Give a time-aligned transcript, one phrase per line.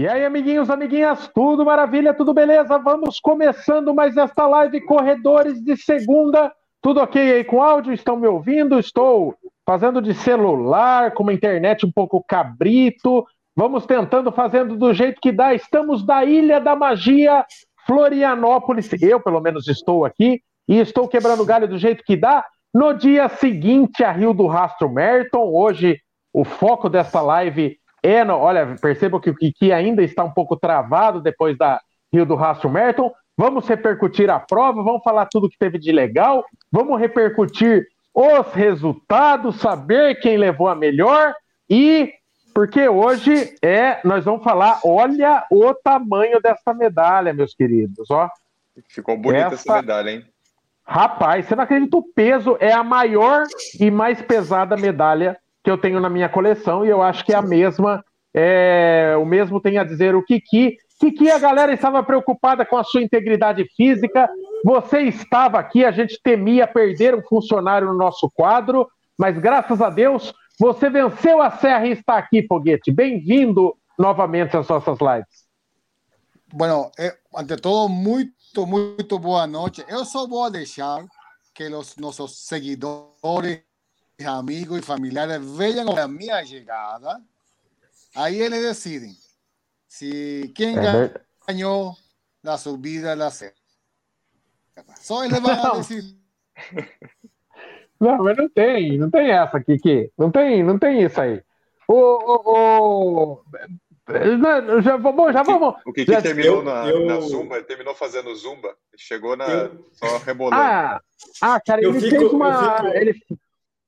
[0.00, 2.78] E aí, amiguinhos, amiguinhas, tudo maravilha, tudo beleza?
[2.78, 6.50] Vamos começando mais esta live Corredores de Segunda.
[6.80, 7.92] Tudo ok aí com áudio?
[7.92, 8.78] Estão me ouvindo?
[8.78, 9.34] Estou
[9.66, 13.26] fazendo de celular, com uma internet um pouco cabrito.
[13.54, 15.52] Vamos tentando, fazendo do jeito que dá.
[15.52, 17.44] Estamos da Ilha da Magia,
[17.86, 18.90] Florianópolis.
[19.02, 22.42] Eu, pelo menos, estou aqui e estou quebrando galho do jeito que dá.
[22.72, 25.52] No dia seguinte, a Rio do Rastro Merton.
[25.52, 26.00] Hoje,
[26.32, 30.56] o foco dessa live é, no, olha, perceba que o Kiki ainda está um pouco
[30.56, 31.80] travado depois da
[32.12, 33.12] Rio do Rastro Merton.
[33.36, 39.60] Vamos repercutir a prova, vamos falar tudo que teve de legal, vamos repercutir os resultados,
[39.60, 41.34] saber quem levou a melhor
[41.68, 42.12] e
[42.52, 48.28] porque hoje é, nós vamos falar, olha o tamanho dessa medalha, meus queridos, ó.
[48.88, 50.26] Ficou bonita essa, essa medalha, hein?
[50.84, 53.44] Rapaz, você não acredita o peso é a maior
[53.78, 57.36] e mais pesada medalha que eu tenho na minha coleção e eu acho que é
[57.36, 60.76] a mesma, é, o mesmo tem a dizer o Kiki.
[60.98, 64.28] Kiki, a galera estava preocupada com a sua integridade física,
[64.64, 68.88] você estava aqui, a gente temia perder um funcionário no nosso quadro,
[69.18, 72.92] mas graças a Deus você venceu a serra e está aqui, Foguete.
[72.92, 75.48] Bem-vindo novamente às nossas lives.
[76.52, 79.84] Bueno, eh, ante todo, muito, muito boa noite.
[79.88, 81.04] Eu só vou deixar
[81.54, 83.62] que os nossos seguidores
[84.26, 87.22] amigos y familiares vean la mía llegada,
[88.14, 89.16] ahí ellos deciden
[89.86, 91.96] si quién ganó
[92.42, 93.60] la subida de la serie.
[95.00, 95.78] Só eles vão não.
[95.78, 96.16] decidir.
[98.00, 100.10] Não, mas não tem, não tem essa, Kiki.
[100.16, 101.42] Não tem, não tem isso aí.
[101.86, 103.44] O, o, o...
[104.82, 105.74] Já vamos, já vamos.
[105.84, 107.06] O que, que terminou eu, na, eu...
[107.06, 107.56] na, Zumba?
[107.56, 108.74] Ele terminou fazendo Zumba.
[108.96, 109.46] Chegou na.
[109.46, 109.86] Eu...
[109.92, 110.62] Só rebolando.
[110.62, 111.00] Ah,
[111.42, 112.76] ah cara, ele fico, fez uma.
[112.76, 112.88] Fico...
[112.88, 113.22] Ele,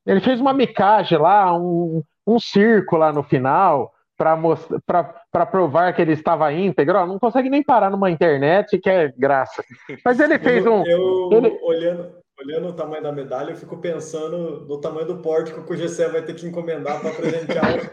[0.06, 6.12] ele fez uma micagem lá, um, um circo lá no final, para provar que ele
[6.12, 7.06] estava íntegro.
[7.06, 9.64] Não consegue nem parar numa internet, que é graça.
[10.04, 10.84] Mas ele fez um.
[10.86, 11.58] Eu, ele...
[11.62, 15.76] olhando, olhando o tamanho da medalha, eu fico pensando no tamanho do pórtico que o
[15.76, 17.92] GC vai ter que encomendar para presentear.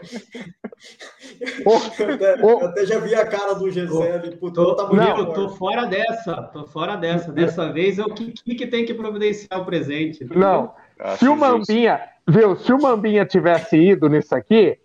[1.40, 5.32] eu, até, eu até já vi a cara do GC ali, puto, tô, tamanho não,
[5.32, 7.32] tô fora dessa, tô fora dessa.
[7.32, 10.24] Dessa vez é o que, que tem que providenciar o presente.
[10.24, 10.74] Não.
[11.16, 14.78] Se o Mambinha, viu, se o Mambinha tivesse ido nisso aqui,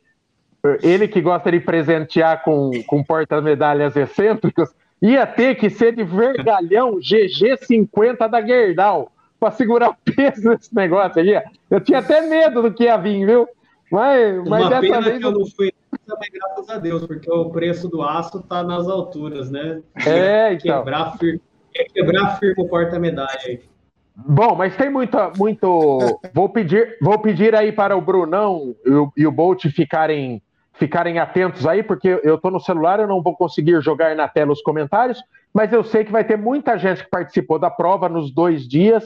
[0.81, 4.69] ele que gosta de presentear com, com porta-medalhas excêntricos,
[5.01, 11.19] ia ter que ser de vergalhão GG50 da Gerdau para segurar o peso desse negócio
[11.19, 11.33] ali.
[11.69, 13.47] Eu tinha até medo do que ia vir, viu?
[13.91, 15.19] Mas, mas Uma dessa pena vez.
[15.19, 15.73] Que eu não fui
[16.07, 19.81] também, graças a Deus, porque o preço do aço tá nas alturas, né?
[20.05, 20.79] É, então.
[20.79, 21.41] Quebrar firme,
[21.93, 23.61] quebrar firme o porta-medalha aí.
[24.15, 26.19] Bom, mas tem muita, muito.
[26.33, 30.41] Vou pedir, vou pedir aí para o Brunão e o, e o Bolt ficarem,
[30.73, 34.53] ficarem atentos aí, porque eu estou no celular, eu não vou conseguir jogar na tela
[34.53, 35.21] os comentários,
[35.53, 39.03] mas eu sei que vai ter muita gente que participou da prova nos dois dias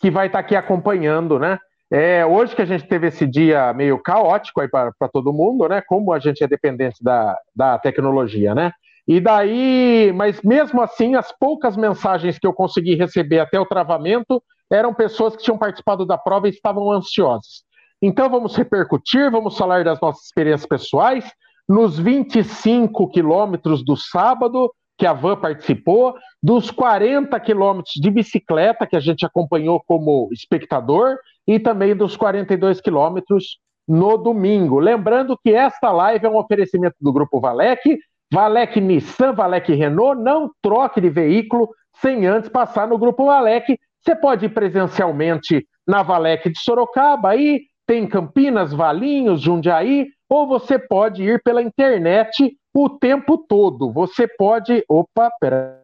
[0.00, 1.58] que vai estar tá aqui acompanhando, né?
[1.90, 5.80] É, hoje que a gente teve esse dia meio caótico aí para todo mundo, né?
[5.80, 8.72] Como a gente é dependente da, da tecnologia, né?
[9.08, 14.42] E daí, mas mesmo assim, as poucas mensagens que eu consegui receber até o travamento
[14.70, 17.64] eram pessoas que tinham participado da prova e estavam ansiosas.
[18.02, 21.24] Então vamos repercutir, vamos falar das nossas experiências pessoais.
[21.66, 28.96] Nos 25 quilômetros do sábado, que a Van participou, dos 40 quilômetros de bicicleta que
[28.96, 33.58] a gente acompanhou como espectador, e também dos 42 quilômetros
[33.88, 34.78] no domingo.
[34.78, 37.98] Lembrando que esta live é um oferecimento do Grupo Valec,
[38.32, 41.68] Valec Nissan, Valec Renault, não troque de veículo
[42.00, 43.78] sem antes passar no Grupo Valec.
[44.00, 50.78] Você pode ir presencialmente na Valec de Sorocaba, aí tem Campinas, Valinhos, Jundiaí, ou você
[50.78, 53.90] pode ir pela internet o tempo todo.
[53.92, 54.84] Você pode.
[54.88, 55.82] Opa, pera.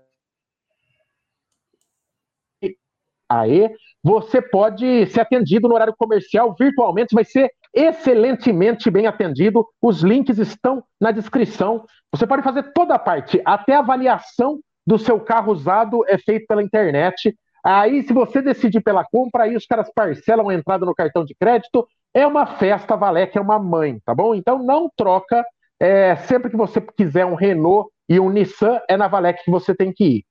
[3.27, 9.67] Aê, você pode ser atendido no horário comercial virtualmente, vai ser excelentemente bem atendido.
[9.83, 11.85] Os links estão na descrição.
[12.13, 16.47] Você pode fazer toda a parte, até a avaliação do seu carro usado é feito
[16.47, 17.35] pela internet.
[17.65, 21.35] Aí, se você decidir pela compra, aí os caras parcelam a entrada no cartão de
[21.35, 21.87] crédito.
[22.13, 24.35] É uma festa, Valec é uma mãe, tá bom?
[24.35, 25.43] Então não troca.
[25.81, 29.75] É, sempre que você quiser um Renault e um Nissan, é na Valec que você
[29.75, 30.25] tem que ir.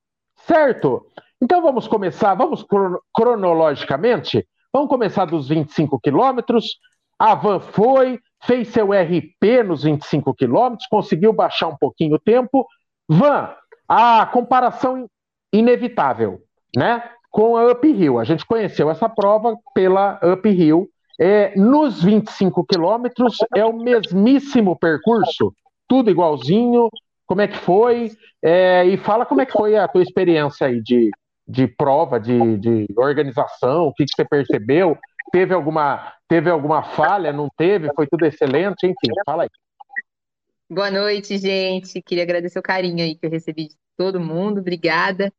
[0.46, 1.06] Certo?
[1.42, 2.66] Então vamos começar, vamos
[3.14, 4.48] cronologicamente.
[4.72, 6.78] Vamos começar dos 25 quilômetros.
[7.18, 12.68] A van foi, fez seu RP nos 25 quilômetros, conseguiu baixar um pouquinho o tempo.
[13.08, 13.54] Van,
[13.88, 15.08] a comparação
[15.52, 16.42] inevitável,
[16.76, 17.04] né?
[17.30, 18.20] Com a Uphill.
[18.20, 20.90] A gente conheceu essa prova pela Uphill.
[21.20, 25.54] É, nos 25 quilômetros é o mesmíssimo percurso,
[25.88, 26.90] tudo igualzinho,
[27.28, 28.12] como é que foi,
[28.44, 31.12] é, e fala como é que foi a tua experiência aí de,
[31.48, 34.98] de prova, de, de organização, o que, que você percebeu,
[35.34, 39.50] teve alguma, teve alguma falha, não teve, foi tudo excelente, enfim, fala aí.
[40.70, 42.04] Boa noite, gente.
[42.04, 44.60] Queria agradecer o carinho aí que eu recebi de todo mundo.
[44.60, 45.34] Obrigada.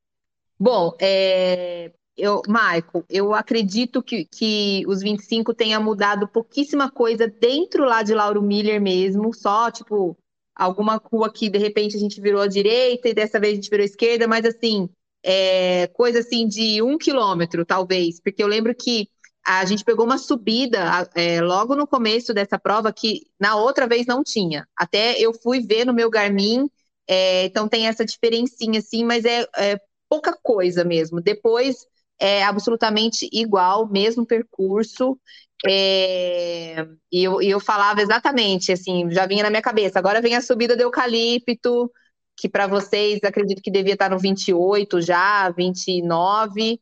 [0.59, 7.85] Bom, é, eu, Michael, eu acredito que, que os 25 tenha mudado pouquíssima coisa dentro
[7.85, 10.17] lá de Lauro Miller mesmo, só tipo
[10.57, 13.71] alguma rua que de repente a gente virou à direita e dessa vez a gente
[13.71, 14.89] virou à esquerda, mas assim,
[15.23, 19.09] é, coisa assim de um quilômetro, talvez, porque eu lembro que
[19.47, 24.07] a gente pegou uma subida é, logo no começo dessa prova que na outra vez
[24.07, 24.67] não tinha.
[24.77, 26.69] Até eu fui ver no meu Garmin,
[27.07, 31.21] é, então tem essa diferencinha assim, mas é, é pouca coisa mesmo.
[31.21, 31.87] Depois
[32.19, 35.19] é absolutamente igual, mesmo percurso.
[35.67, 39.99] É, e, eu, e eu falava exatamente, assim, já vinha na minha cabeça.
[39.99, 41.91] Agora vem a subida do eucalipto,
[42.37, 46.81] que para vocês acredito que devia estar no 28 já, 29.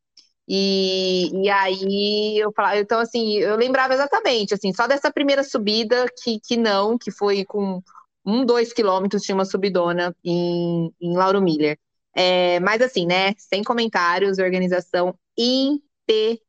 [0.48, 6.06] E, e aí eu falava, então assim, eu lembrava exatamente, assim, só dessa primeira subida
[6.22, 7.80] que, que não, que foi com
[8.24, 11.78] um, dois quilômetros, tinha uma subidona em, em Lauro Miller.
[12.14, 16.40] É, mas assim, né, sem comentários, organização impecável.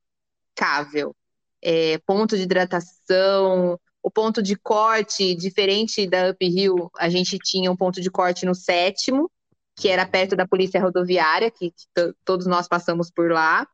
[1.61, 7.77] É, ponto de hidratação, o ponto de corte, diferente da Uphill, a gente tinha um
[7.77, 9.31] ponto de corte no sétimo,
[9.75, 13.67] que era perto da polícia rodoviária, que, que todos nós passamos por lá.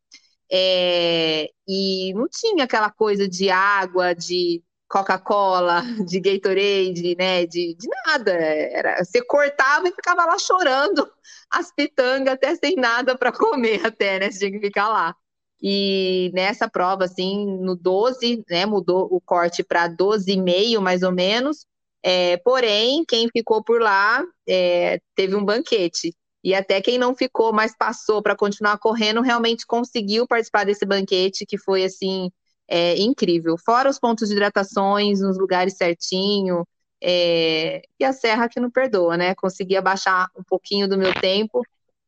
[0.51, 7.45] É, e não tinha aquela coisa de água, de Coca-Cola, de Gatorade, né?
[7.45, 8.31] De, de nada.
[8.31, 11.09] Era, você cortava e ficava lá chorando
[11.51, 14.31] as pitangas até sem nada para comer, até, né?
[14.31, 15.15] Você tinha que ficar lá.
[15.61, 21.65] E nessa prova, assim, no 12, né, mudou o corte para 12,5 mais ou menos.
[22.03, 26.15] É, porém, quem ficou por lá é, teve um banquete.
[26.43, 31.45] E até quem não ficou, mas passou para continuar correndo, realmente conseguiu participar desse banquete,
[31.45, 32.31] que foi assim
[32.67, 33.57] é, incrível.
[33.57, 36.65] Fora os pontos de hidratações nos lugares certinho,
[37.01, 39.35] é, e a serra que não perdoa, né?
[39.35, 41.61] Consegui abaixar um pouquinho do meu tempo,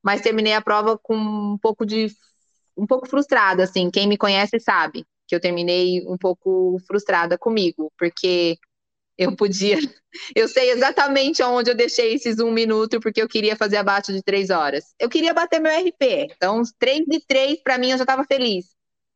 [0.04, 2.08] mas terminei a prova com um pouco de
[2.78, 3.90] um pouco frustrada, assim.
[3.92, 8.58] Quem me conhece sabe que eu terminei um pouco frustrada comigo, porque
[9.22, 9.78] eu podia.
[10.36, 14.22] Eu sei exatamente onde eu deixei esses um minuto, porque eu queria fazer abaixo de
[14.22, 14.94] três horas.
[15.00, 16.28] Eu queria bater meu RP.
[16.36, 18.66] Então, três de três, para mim, eu já estava feliz.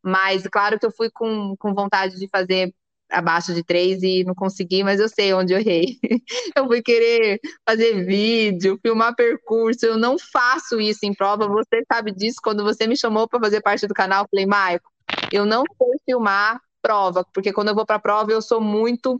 [0.02, 2.74] Mas, claro que eu fui com, com vontade de fazer
[3.10, 6.00] abaixo de três e não consegui, mas eu sei onde eu errei.
[6.56, 9.86] Eu fui querer fazer vídeo, filmar percurso.
[9.86, 11.46] Eu não faço isso em prova.
[11.46, 12.38] Você sabe disso.
[12.42, 14.90] Quando você me chamou para fazer parte do canal, eu falei, Maico,
[15.30, 19.20] eu não sei filmar prova, porque quando eu vou para prova eu sou muito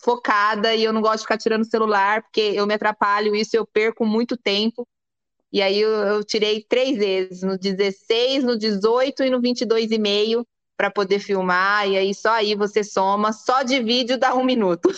[0.00, 3.66] focada e eu não gosto de ficar tirando celular, porque eu me atrapalho, isso eu
[3.66, 4.86] perco muito tempo.
[5.52, 10.44] E aí eu, eu tirei três vezes, no 16, no 18 e no 22,5
[10.76, 14.88] para poder filmar, e aí só aí você soma, só de vídeo dá um minuto.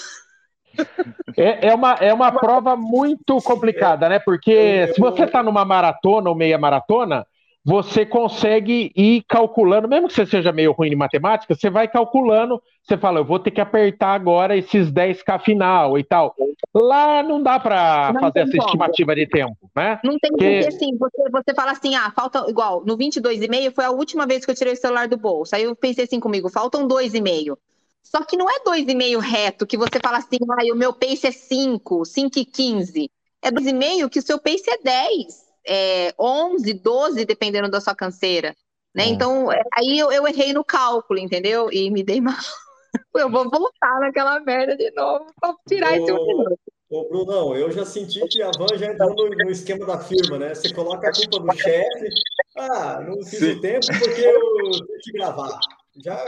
[1.36, 4.18] É, é, uma, é uma prova muito complicada, né?
[4.18, 7.26] Porque se você está numa maratona ou meia maratona,
[7.64, 12.60] você consegue ir calculando, mesmo que você seja meio ruim em matemática, você vai calculando,
[12.82, 16.34] você fala, eu vou ter que apertar agora esses 10k final e tal.
[16.74, 18.64] Lá não dá para fazer essa como.
[18.64, 20.00] estimativa de tempo, né?
[20.02, 23.90] Não tem porque, assim, você, você fala assim, ah, falta, igual, no 22,5 foi a
[23.90, 26.88] última vez que eu tirei o celular do bolso, aí eu pensei assim comigo, faltam
[26.88, 27.56] 2,5.
[28.02, 31.30] Só que não é 2,5 reto, que você fala assim, ah, o meu pace é
[31.30, 33.10] 5, 5 e 15.
[33.42, 38.56] É 2,5 que o seu pace é 10 é, 11, 12, dependendo da sua canseira.
[38.92, 39.04] Né?
[39.04, 39.08] É.
[39.08, 41.72] Então, é, aí eu, eu, errei no cálculo, entendeu?
[41.72, 42.34] E me dei mal.
[43.14, 46.58] Eu vou voltar naquela merda de novo para tirar esse minuto.
[46.90, 50.38] Ô, Brunão, eu já senti que a Van já entrou no, no, esquema da firma,
[50.38, 50.52] né?
[50.52, 52.08] Você coloca a culpa do chefe.
[52.56, 53.52] Ah, não fiz Sim.
[53.52, 55.60] o tempo porque eu tive que gravar.
[56.04, 56.18] Já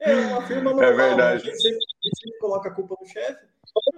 [0.00, 0.84] é uma firma é normal.
[0.84, 1.44] É verdade.
[1.44, 1.50] Né?
[1.50, 3.49] A gente sempre, a gente sempre coloca a culpa no chefe.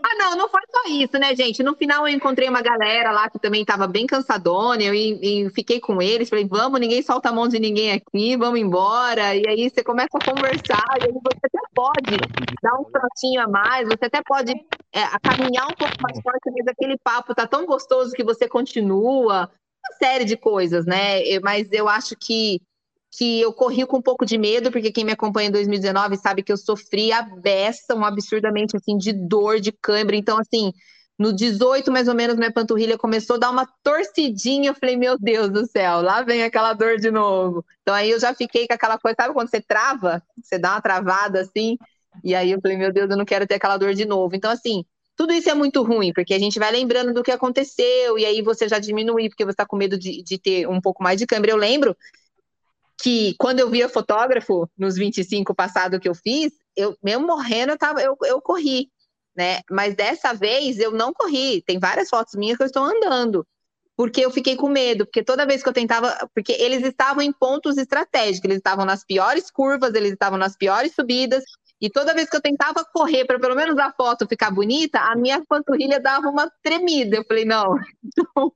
[0.04, 1.62] Ah, não, não foi só isso, né, gente?
[1.62, 5.80] No final eu encontrei uma galera lá que também estava bem cansadona, eu e, fiquei
[5.80, 9.36] com eles, falei, vamos, ninguém solta a mão de ninguém aqui, vamos embora.
[9.36, 12.16] E aí você começa a conversar, e aí você até pode
[12.62, 14.52] dar um trotinho a mais, você até pode
[14.92, 19.48] é, caminhar um pouco mais forte, mas aquele papo tá tão gostoso que você continua.
[19.84, 21.20] Uma série de coisas, né?
[21.42, 22.60] Mas eu acho que
[23.12, 26.42] que eu corri com um pouco de medo, porque quem me acompanha em 2019 sabe
[26.42, 30.16] que eu sofri a beça, um absurdamente assim de dor, de cãibra.
[30.16, 30.72] Então, assim,
[31.18, 34.70] no 18, mais ou menos, minha panturrilha começou a dar uma torcidinha.
[34.70, 37.64] Eu falei, meu Deus do céu, lá vem aquela dor de novo.
[37.82, 40.22] Então aí eu já fiquei com aquela coisa, sabe quando você trava?
[40.42, 41.76] Você dá uma travada assim,
[42.24, 44.34] e aí eu falei, meu Deus, eu não quero ter aquela dor de novo.
[44.34, 44.84] Então, assim,
[45.16, 48.42] Tudo isso é muito ruim, porque a gente vai lembrando do que aconteceu, e aí
[48.42, 51.26] você já diminui, porque você está com medo de, de ter um pouco mais de
[51.26, 51.52] câmera.
[51.52, 51.96] Eu lembro
[53.02, 57.78] que quando eu via fotógrafo nos 25 passado que eu fiz, eu mesmo morrendo, eu,
[57.78, 58.90] tava, eu, eu corri,
[59.36, 59.60] né?
[59.70, 61.62] Mas dessa vez eu não corri.
[61.62, 63.46] Tem várias fotos minhas que eu estou andando
[63.96, 67.32] porque eu fiquei com medo, porque toda vez que eu tentava, porque eles estavam em
[67.32, 71.44] pontos estratégicos, eles estavam nas piores curvas, eles estavam nas piores subidas,
[71.82, 75.16] e toda vez que eu tentava correr para pelo menos a foto ficar bonita, a
[75.16, 77.16] minha panturrilha dava uma tremida.
[77.16, 78.52] Eu falei, não, então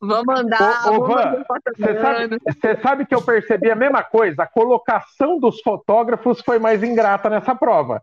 [0.00, 0.92] vamos andar.
[0.92, 1.44] Ô, Van,
[1.76, 4.44] você sabe, sabe que eu percebi a mesma coisa?
[4.44, 8.00] A colocação dos fotógrafos foi mais ingrata nessa prova.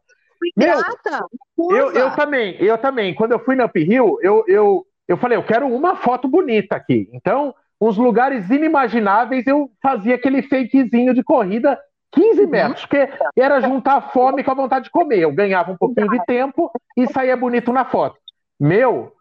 [0.58, 1.26] Ingrata?
[1.58, 3.16] Meu, eu, eu também, eu também.
[3.16, 7.10] Quando eu fui na Uphill, eu, eu eu falei, eu quero uma foto bonita aqui.
[7.14, 11.80] Então, uns lugares inimagináveis, eu fazia aquele fakezinho de corrida
[12.12, 12.50] 15 uhum.
[12.50, 15.20] metros, porque era juntar a fome com a vontade de comer.
[15.20, 18.18] Eu ganhava um pouquinho de tempo e saía bonito na foto.
[18.60, 19.12] Meu,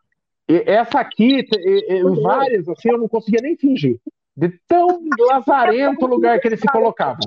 [0.48, 1.46] essa aqui,
[2.22, 3.98] várias, assim, eu não conseguia nem fingir.
[4.36, 7.20] De tão lazarento lugar que eles se colocavam.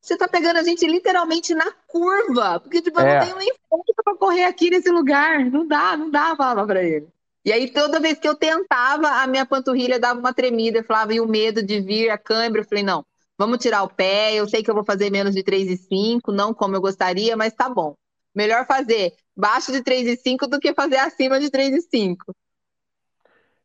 [0.00, 3.18] Você tá pegando a gente literalmente na curva, porque tipo, eu é.
[3.18, 5.44] não tenho nem força para correr aqui nesse lugar.
[5.50, 7.08] Não dá, não dá, falava para ele.
[7.44, 10.78] E aí, toda vez que eu tentava, a minha panturrilha dava uma tremida.
[10.78, 12.60] Eu falava, e o medo de vir a câimbra?
[12.60, 13.04] Eu falei, não,
[13.38, 14.34] vamos tirar o pé.
[14.34, 17.68] Eu sei que eu vou fazer menos de 3,5, não como eu gostaria, mas tá
[17.68, 17.94] bom.
[18.34, 22.16] Melhor fazer baixo de 3,5 do que fazer acima de 3,5.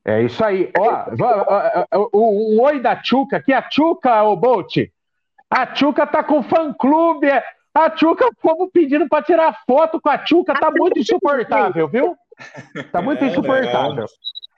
[0.04, 0.72] É isso aí.
[0.78, 3.54] Ó, o, um oi da Tchuca aqui.
[3.54, 4.78] A Tchuca, o Bolt.
[5.50, 7.28] A Tchuca tá com fã-clube.
[7.74, 12.18] A Tchuca, como pedindo para tirar foto com a Tchuca, tá muito insuportável, viu?
[12.92, 14.06] Tá muito é, insuportável.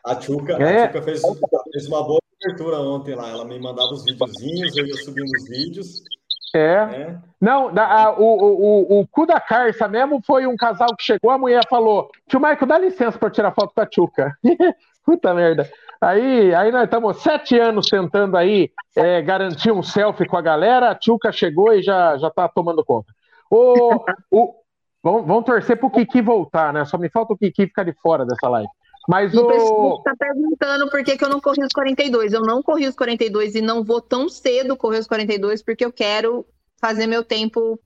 [0.05, 0.83] A Tchuca, é.
[0.83, 1.21] a Tchuca fez,
[1.71, 3.29] fez, uma boa cobertura ontem lá.
[3.29, 6.03] Ela me mandava os videozinhos, eu ia subindo os vídeos.
[6.55, 6.59] É.
[6.59, 7.17] é.
[7.41, 11.31] Não, da, a, o, o, o cu da Carça mesmo foi um casal que chegou,
[11.31, 14.37] a mulher falou: Tio Maico, dá licença para tirar foto com a Tchuca.
[15.03, 15.69] Puta merda.
[15.99, 20.91] Aí, aí nós estamos sete anos tentando aí é, garantir um selfie com a galera.
[20.91, 23.11] A Tchuca chegou e já, já tá tomando conta.
[23.49, 24.53] O, o,
[25.03, 26.85] Vamos, vamos torcer pro Kiki voltar, né?
[26.85, 28.69] Só me falta o Kiki ficar de fora dessa live.
[29.07, 29.47] Mas o.
[29.47, 32.33] pessoal está perguntando por que, que eu não corri os 42.
[32.33, 35.91] Eu não corri os 42 e não vou tão cedo correr os 42 porque eu
[35.91, 36.45] quero
[36.79, 37.79] fazer meu tempo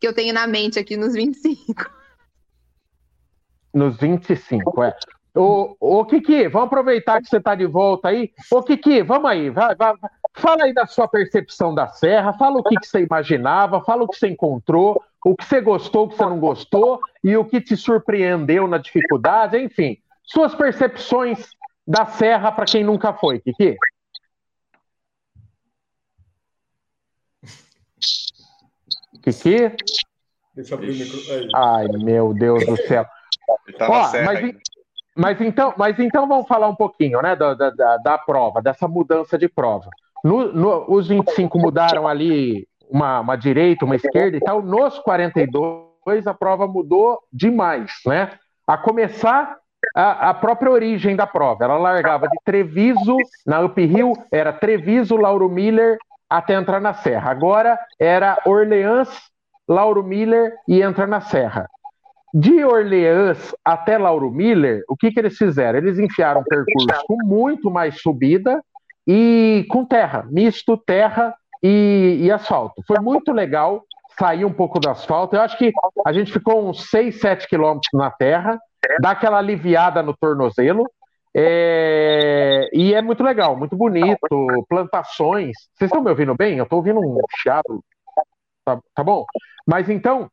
[0.00, 1.90] que eu tenho na mente aqui nos 25.
[3.72, 4.94] Nos 25, é.
[5.34, 8.32] Ô, ô Kiki, vamos aproveitar que você está de volta aí.
[8.50, 9.94] Ô Kiki, vamos aí, vai, vai,
[10.34, 14.08] fala aí da sua percepção da serra, fala o que, que você imaginava, fala o
[14.08, 17.60] que você encontrou, o que você gostou, o que você não gostou e o que
[17.60, 19.98] te surpreendeu na dificuldade, enfim,
[20.32, 21.50] suas percepções
[21.86, 23.76] da serra para quem nunca foi, Kiki.
[29.22, 29.76] Kiki?
[30.54, 31.48] Deixa eu abrir o microfone.
[31.54, 33.06] Ai, meu Deus do céu.
[33.80, 34.54] Ó, mas,
[35.16, 39.36] mas, então, mas então vamos falar um pouquinho né, da, da, da prova, dessa mudança
[39.36, 39.90] de prova.
[40.24, 44.62] No, no, os 25 mudaram ali uma, uma direita, uma esquerda e tal.
[44.62, 48.38] Nos 42, a prova mudou demais, né?
[48.66, 49.59] A começar
[49.94, 51.64] a, a, própria origem da prova.
[51.64, 57.30] Ela largava de Treviso, na Uphill, era Treviso, Lauro Miller, até entrar na Serra.
[57.30, 59.08] Agora era Orleans,
[59.68, 61.66] Lauro Miller e entra na Serra.
[62.32, 65.78] De Orleans até Lauro Miller, o que, que eles fizeram?
[65.78, 68.62] Eles enfiaram um percurso com muito mais subida
[69.06, 72.82] e com terra, misto terra e, e asfalto.
[72.86, 73.84] Foi muito legal
[74.20, 75.34] sair um pouco do asfalto.
[75.34, 75.72] Eu acho que
[76.06, 78.60] a gente ficou uns 6, 7 quilômetros na terra,
[79.00, 80.84] dá aquela aliviada no tornozelo.
[81.34, 82.68] É...
[82.72, 85.56] E é muito legal, muito bonito, plantações.
[85.74, 86.58] Vocês estão me ouvindo bem?
[86.58, 87.82] Eu estou ouvindo um chiado.
[88.62, 89.24] Tá, tá bom?
[89.66, 90.30] Mas então,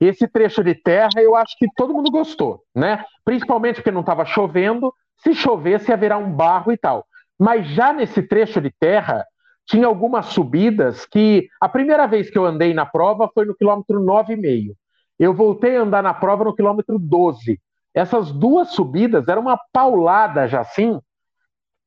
[0.00, 3.04] esse trecho de terra eu acho que todo mundo gostou, né?
[3.24, 4.94] Principalmente porque não estava chovendo.
[5.18, 7.04] Se chovesse, ia virar um barro e tal.
[7.38, 9.26] Mas já nesse trecho de terra,
[9.70, 14.00] tinha algumas subidas que a primeira vez que eu andei na prova foi no quilômetro
[14.00, 14.74] 9,5.
[15.16, 17.60] Eu voltei a andar na prova no quilômetro 12.
[17.94, 20.98] Essas duas subidas eram uma paulada já assim,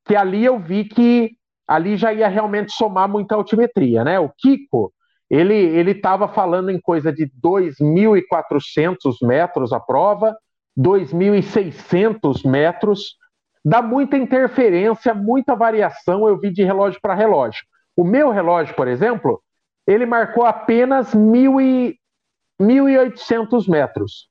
[0.06, 1.32] que ali eu vi que
[1.68, 4.18] ali já ia realmente somar muita altimetria, né?
[4.18, 4.90] O Kiko,
[5.28, 10.34] ele ele estava falando em coisa de 2.400 metros a prova,
[10.78, 13.18] 2.600 metros,
[13.62, 17.62] dá muita interferência, muita variação, eu vi de relógio para relógio.
[17.96, 19.40] O meu relógio, por exemplo,
[19.86, 24.28] ele marcou apenas 1.800 metros.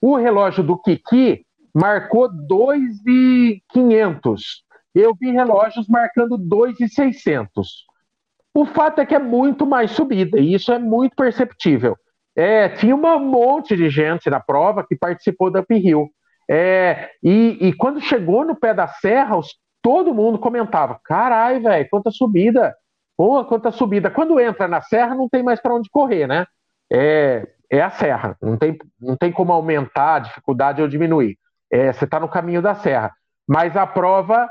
[0.00, 4.40] O relógio do Kiki marcou 2.500.
[4.94, 7.48] Eu vi relógios marcando 2.600.
[8.54, 11.96] O fato é que é muito mais subida, e isso é muito perceptível.
[12.36, 16.10] É, tinha um monte de gente na prova que participou da uphill.
[16.50, 21.88] É, e, e quando chegou no pé da serra, os, todo mundo comentava: carai, velho,
[21.90, 22.74] quanta subida!
[23.16, 24.10] Pô, quanta subida!
[24.10, 26.46] Quando entra na serra, não tem mais para onde correr, né?
[26.92, 31.38] É, é a serra, não tem, não tem como aumentar a dificuldade ou diminuir.
[31.70, 33.12] É, você está no caminho da serra.
[33.48, 34.48] Mas a prova,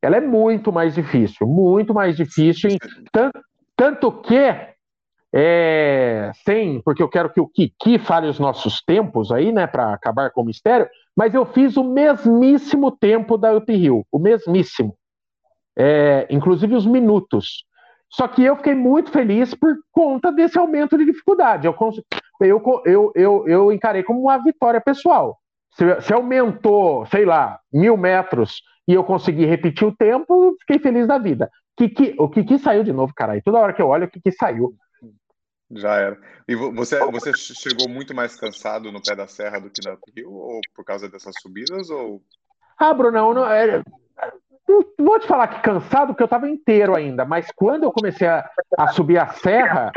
[0.00, 2.70] ela é muito mais difícil, muito mais difícil.
[3.12, 3.40] Tanto,
[3.76, 4.72] tanto que
[5.34, 9.94] é, sem, porque eu quero que o Kiki fale os nossos tempos aí, né, para
[9.94, 14.94] acabar com o mistério, mas eu fiz o mesmíssimo tempo da Uphill, o mesmíssimo,
[15.76, 17.64] é, inclusive os minutos.
[18.12, 21.66] Só que eu fiquei muito feliz por conta desse aumento de dificuldade.
[21.66, 21.74] Eu,
[22.40, 25.38] eu, eu, eu, eu encarei como uma vitória pessoal.
[25.74, 31.06] Se, se, aumentou, sei lá, mil metros e eu consegui repetir o tempo, fiquei feliz
[31.08, 31.50] da vida.
[31.74, 33.38] Kiki, o Kiki saiu de novo, cara.
[33.38, 34.74] E toda hora que eu olho, o Kiki saiu.
[35.70, 36.20] Já era.
[36.46, 40.30] E você, você chegou muito mais cansado no pé da serra do que na Rio,
[40.30, 41.88] ou por causa dessas subidas?
[41.88, 42.22] Ou...
[42.78, 43.82] Ah, Brunão, não, é,
[44.98, 48.48] vou te falar que cansado, porque eu estava inteiro ainda, mas quando eu comecei a,
[48.78, 49.92] a subir a serra,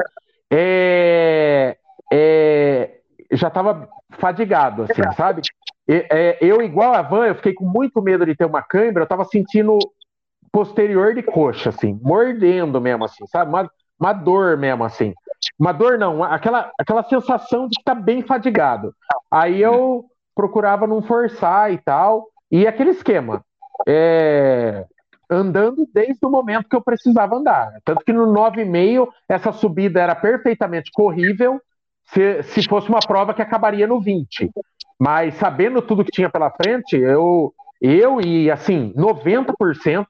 [0.52, 1.78] é,
[2.12, 3.00] é,
[3.32, 5.42] já estava fadigado, assim, sabe?
[5.88, 9.06] É, eu, igual a Van, eu fiquei com muito medo de ter uma câimbra, eu
[9.06, 9.78] estava sentindo
[10.52, 13.50] posterior de coxa, assim, mordendo mesmo, assim, sabe?
[13.50, 13.70] Uma,
[14.00, 15.14] uma dor mesmo, assim.
[15.60, 18.94] Uma dor não, aquela, aquela sensação de estar tá bem fadigado.
[19.30, 22.28] Aí eu procurava não forçar e tal.
[22.52, 23.44] E aquele esquema.
[23.88, 24.86] É,
[25.30, 27.74] andando desde o momento que eu precisava andar.
[27.84, 31.60] Tanto que no 9,5 essa subida era perfeitamente corrível
[32.06, 34.52] se, se fosse uma prova que acabaria no 20.
[35.00, 40.06] Mas sabendo tudo que tinha pela frente, eu, eu e assim, 90%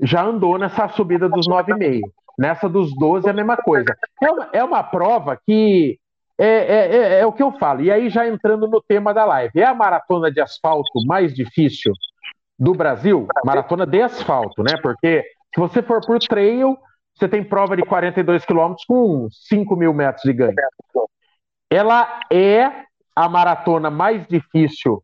[0.00, 2.00] já andou nessa subida dos 9,5.
[2.38, 3.94] Nessa dos 12 é a mesma coisa.
[4.22, 5.98] É uma, é uma prova que
[6.38, 7.82] é, é, é, é, o que eu falo.
[7.82, 11.92] E aí, já entrando no tema da live, é a maratona de asfalto mais difícil
[12.58, 13.26] do Brasil?
[13.44, 14.76] Maratona de asfalto, né?
[14.82, 16.76] Porque se você for por trail,
[17.14, 20.54] você tem prova de 42 quilômetros com 5 mil metros de ganho.
[21.70, 22.70] Ela é
[23.14, 25.02] a maratona mais difícil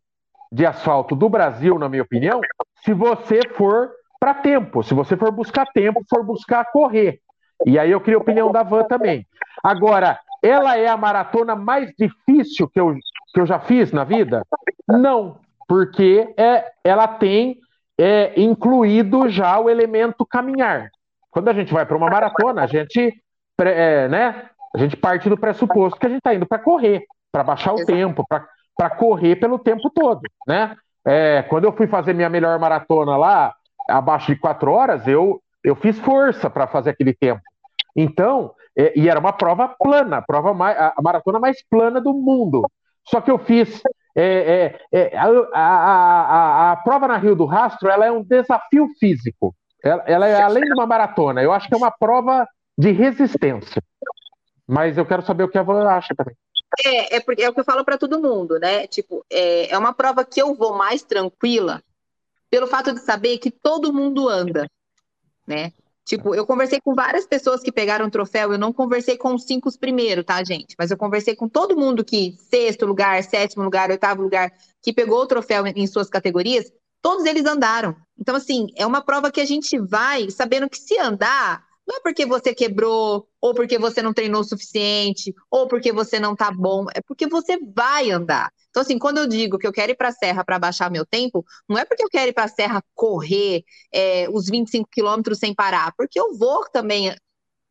[0.51, 2.41] de asfalto do Brasil, na minha opinião,
[2.83, 4.83] se você for para tempo.
[4.83, 7.19] Se você for buscar tempo, for buscar correr.
[7.65, 9.25] E aí eu queria a opinião da Van também.
[9.63, 12.95] Agora, ela é a maratona mais difícil que eu,
[13.33, 14.45] que eu já fiz na vida?
[14.87, 15.37] Não,
[15.69, 17.59] porque é, ela tem
[17.95, 20.89] é, incluído já o elemento caminhar.
[21.29, 23.13] Quando a gente vai para uma maratona, a gente,
[23.59, 27.43] é, né, a gente parte do pressuposto que a gente está indo para correr, para
[27.43, 27.91] baixar o Exato.
[27.91, 30.75] tempo, para correr pelo tempo todo, né?
[31.05, 33.53] É, quando eu fui fazer minha melhor maratona lá,
[33.87, 37.41] abaixo de quatro horas, eu, eu fiz força para fazer aquele tempo.
[37.95, 42.13] Então, é, e era uma prova plana, a, prova mais, a, maratona mais plana do
[42.13, 42.69] mundo.
[43.07, 43.81] Só que eu fiz.
[44.15, 48.87] É, é, é a, a, a, prova na Rio do Rastro ela é um desafio
[48.99, 49.55] físico.
[49.83, 51.41] Ela, ela é além de uma maratona.
[51.41, 53.81] Eu acho que é uma prova de resistência.
[54.67, 56.35] Mas eu quero saber o que a Van acha também.
[56.85, 58.87] É, é, porque é o que eu falo para todo mundo, né?
[58.87, 61.81] Tipo, é, é uma prova que eu vou mais tranquila,
[62.49, 64.69] pelo fato de saber que todo mundo anda,
[65.47, 65.73] né?
[66.09, 69.43] Tipo, eu conversei com várias pessoas que pegaram o troféu, eu não conversei com os
[69.43, 70.73] cinco primeiros, tá, gente?
[70.75, 75.21] Mas eu conversei com todo mundo que, sexto lugar, sétimo lugar, oitavo lugar, que pegou
[75.21, 77.95] o troféu em suas categorias, todos eles andaram.
[78.17, 81.99] Então, assim, é uma prova que a gente vai sabendo que se andar, não é
[82.01, 86.51] porque você quebrou, ou porque você não treinou o suficiente, ou porque você não tá
[86.51, 88.53] bom, é porque você vai andar.
[88.69, 91.03] Então, assim, quando eu digo que eu quero ir para a serra para baixar meu
[91.03, 95.39] tempo, não é porque eu quero ir para a serra correr é, os 25 quilômetros
[95.39, 97.15] sem parar, porque eu vou também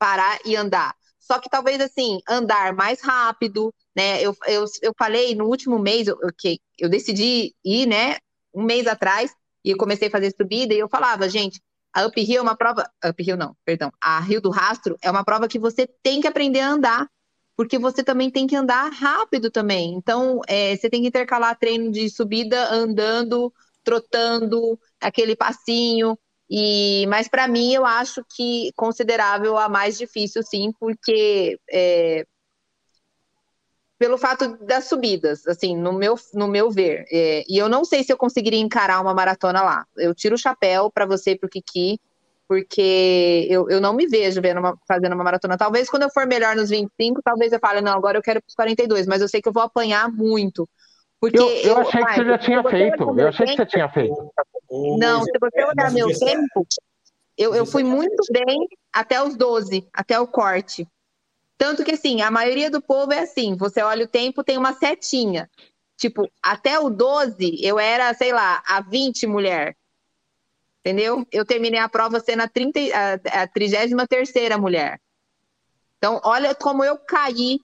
[0.01, 0.97] parar e andar.
[1.21, 4.21] Só que talvez, assim, andar mais rápido, né?
[4.21, 8.17] Eu, eu, eu falei no último mês, eu, okay, eu decidi ir, né,
[8.53, 9.33] um mês atrás,
[9.65, 11.61] e comecei a fazer subida, e eu falava, gente,
[11.99, 12.89] a Uphill é uma prova.
[13.05, 13.91] Uphill não, perdão.
[14.03, 17.09] A Rio do Rastro é uma prova que você tem que aprender a andar
[17.59, 19.93] porque você também tem que andar rápido também.
[19.95, 26.17] Então, é, você tem que intercalar treino de subida andando, trotando, aquele passinho.
[26.49, 32.25] E, mas para mim eu acho que considerável a mais difícil, sim, porque é,
[33.99, 37.05] pelo fato das subidas, assim, no meu, no meu ver.
[37.11, 39.85] É, e eu não sei se eu conseguiria encarar uma maratona lá.
[39.97, 41.99] Eu tiro o chapéu para você e para o Kiki,
[42.47, 45.59] porque eu, eu não me vejo vendo uma, fazendo uma maratona.
[45.59, 48.49] Talvez quando eu for melhor nos 25, talvez eu fale, não, agora eu quero para
[48.49, 50.69] os 42, mas eu sei que eu vou apanhar muito.
[51.21, 53.21] Porque eu, eu, eu achei que você já tinha feito.
[53.21, 54.31] Eu achei que você tinha feito.
[54.71, 56.67] Não, se você olhar meu tempo,
[57.37, 58.59] eu, eu fui muito bem
[58.93, 60.87] até os 12, até o corte.
[61.59, 64.73] Tanto que, assim, a maioria do povo é assim: você olha o tempo, tem uma
[64.73, 65.51] setinha.
[65.97, 69.77] Tipo, até o 12, eu era, sei lá, a 20 mulher.
[70.81, 71.27] Entendeu?
[71.33, 73.91] Eu terminei a prova sendo a, 30, a, a 33
[74.59, 75.01] mulher.
[75.99, 77.59] Então, olha como eu caí.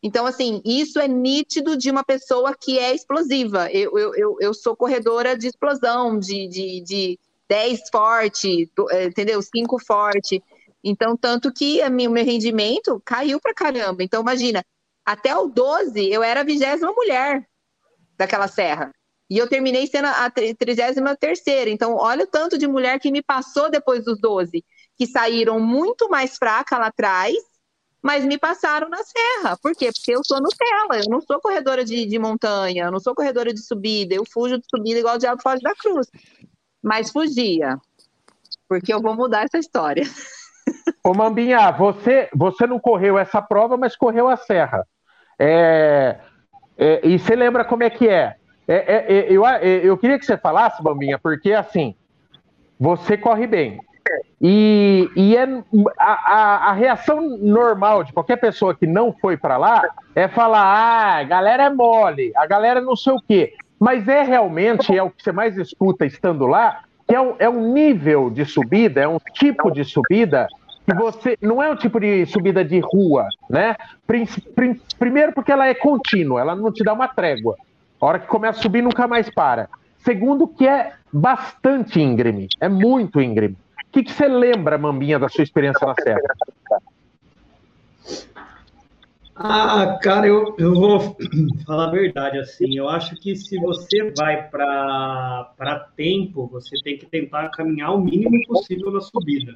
[0.00, 3.70] Então, assim, isso é nítido de uma pessoa que é explosiva.
[3.70, 9.42] Eu, eu, eu, eu sou corredora de explosão, de, de, de 10 forte, eh, entendeu?
[9.42, 10.40] 5 forte.
[10.82, 14.02] Então, tanto que o meu rendimento caiu pra caramba.
[14.02, 14.64] Então, imagina,
[15.04, 17.46] até o 12 eu era a vigésima mulher
[18.16, 18.92] daquela serra.
[19.28, 20.78] E eu terminei sendo a 33
[21.68, 24.64] Então, olha o tanto de mulher que me passou depois dos 12,
[24.98, 27.36] que saíram muito mais fraca lá atrás,
[28.02, 29.56] mas me passaram na serra.
[29.62, 29.90] Por quê?
[29.92, 33.54] Porque eu sou Nutella, eu não sou corredora de, de montanha, eu não sou corredora
[33.54, 36.08] de subida, eu fujo de subida igual o diabo foge da cruz.
[36.82, 37.78] Mas fugia,
[38.68, 40.02] porque eu vou mudar essa história.
[41.04, 44.86] Ô Mambinha, você, você não correu essa prova, mas correu a serra.
[45.38, 46.16] É,
[46.76, 48.36] é, e você lembra como é que é?
[48.68, 51.94] É, é, é, eu, é, eu queria que você falasse, Bambinha, porque assim,
[52.78, 53.80] você corre bem.
[54.40, 55.44] E, e é,
[55.98, 59.82] a, a, a, reação normal de qualquer pessoa que não foi para lá
[60.14, 63.54] é falar: ah, a galera é mole, a galera não sei o quê.
[63.78, 67.48] Mas é realmente, é o que você mais escuta estando lá, que é um, é
[67.48, 70.46] um nível de subida, é um tipo de subida
[70.86, 71.38] que você.
[71.40, 73.76] Não é um tipo de subida de rua, né?
[74.98, 77.56] Primeiro, porque ela é contínua, ela não te dá uma trégua.
[78.00, 79.68] A hora que começa a subir, nunca mais para.
[79.98, 83.56] Segundo, que é bastante íngreme, é muito íngreme.
[83.86, 86.20] O que, que você lembra, Mambinha, da sua experiência na Serra?
[89.42, 91.16] Ah, cara, eu, eu vou
[91.66, 97.06] falar a verdade, assim, eu acho que se você vai para tempo, você tem que
[97.06, 99.54] tentar caminhar o mínimo possível na subida.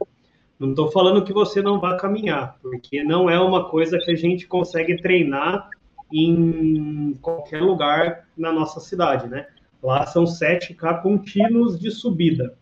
[0.59, 4.15] Não estou falando que você não vá caminhar, porque não é uma coisa que a
[4.15, 5.69] gente consegue treinar
[6.13, 9.47] em qualquer lugar na nossa cidade, né?
[9.83, 12.57] Lá são 7K contínuos de subida.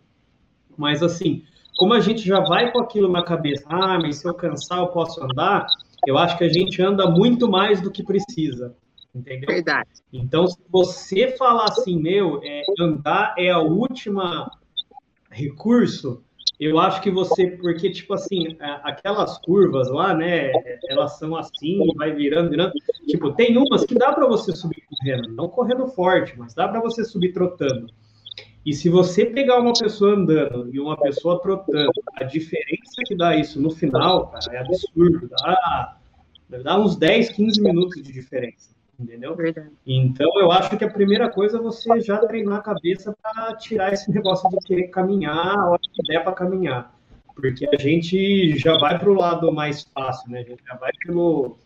[0.77, 1.45] Mas assim,
[1.77, 4.89] como a gente já vai com aquilo na cabeça, ah, mas se eu cansar eu
[4.89, 5.67] posso andar,
[6.07, 8.75] eu acho que a gente anda muito mais do que precisa.
[9.15, 9.47] Entendeu?
[9.47, 9.91] Verdade.
[10.13, 14.51] Então, se você falar assim, meu, é, andar é a última
[15.31, 16.23] recurso,
[16.65, 20.53] eu acho que você, porque, tipo assim, aquelas curvas lá, né,
[20.89, 22.73] elas são assim, vai virando, virando.
[23.07, 26.81] Tipo, tem umas que dá para você subir correndo, não correndo forte, mas dá para
[26.81, 27.87] você subir trotando.
[28.65, 33.37] E se você pegar uma pessoa andando e uma pessoa trotando, a diferença que dá
[33.37, 35.29] isso no final, cara, é absurdo.
[35.29, 35.97] Dá,
[36.63, 38.73] dá uns 10, 15 minutos de diferença
[39.03, 39.35] entendeu?
[39.35, 39.71] Verdade.
[39.87, 43.93] Então, eu acho que a primeira coisa é você já treinar a cabeça para tirar
[43.93, 46.95] esse negócio de querer caminhar a hora que der para caminhar.
[47.35, 50.41] Porque a gente já vai para o lado mais fácil, né?
[50.41, 51.57] A gente já vai pelo,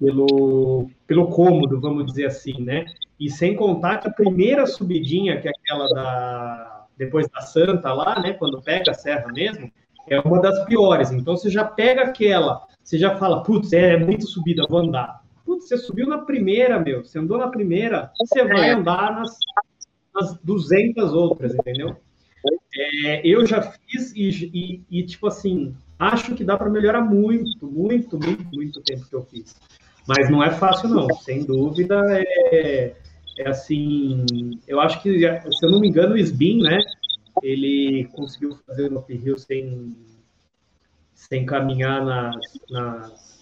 [0.00, 2.86] pelo, pelo cômodo, vamos dizer assim, né?
[3.20, 8.20] E sem contar que a primeira subidinha, que é aquela da depois da Santa lá,
[8.20, 8.32] né?
[8.32, 9.70] Quando pega a serra mesmo,
[10.08, 11.12] é uma das piores.
[11.12, 15.22] Então você já pega aquela, você já fala, putz, é muito subida, vou andar.
[15.48, 17.02] Putz, você subiu na primeira, meu.
[17.02, 19.34] Você andou na primeira, você vai andar nas,
[20.14, 21.96] nas 200 outras, entendeu?
[22.76, 27.66] É, eu já fiz e, e, e, tipo assim, acho que dá para melhorar muito,
[27.66, 29.58] muito, muito, muito tempo que eu fiz.
[30.06, 31.08] Mas não é fácil, não.
[31.14, 31.96] Sem dúvida,
[32.52, 32.94] é,
[33.38, 34.26] é assim.
[34.68, 36.78] Eu acho que, se eu não me engano, o Sbin, né?
[37.42, 39.96] Ele conseguiu fazer no uphill sem,
[41.14, 42.36] sem caminhar nas,
[42.68, 43.37] nas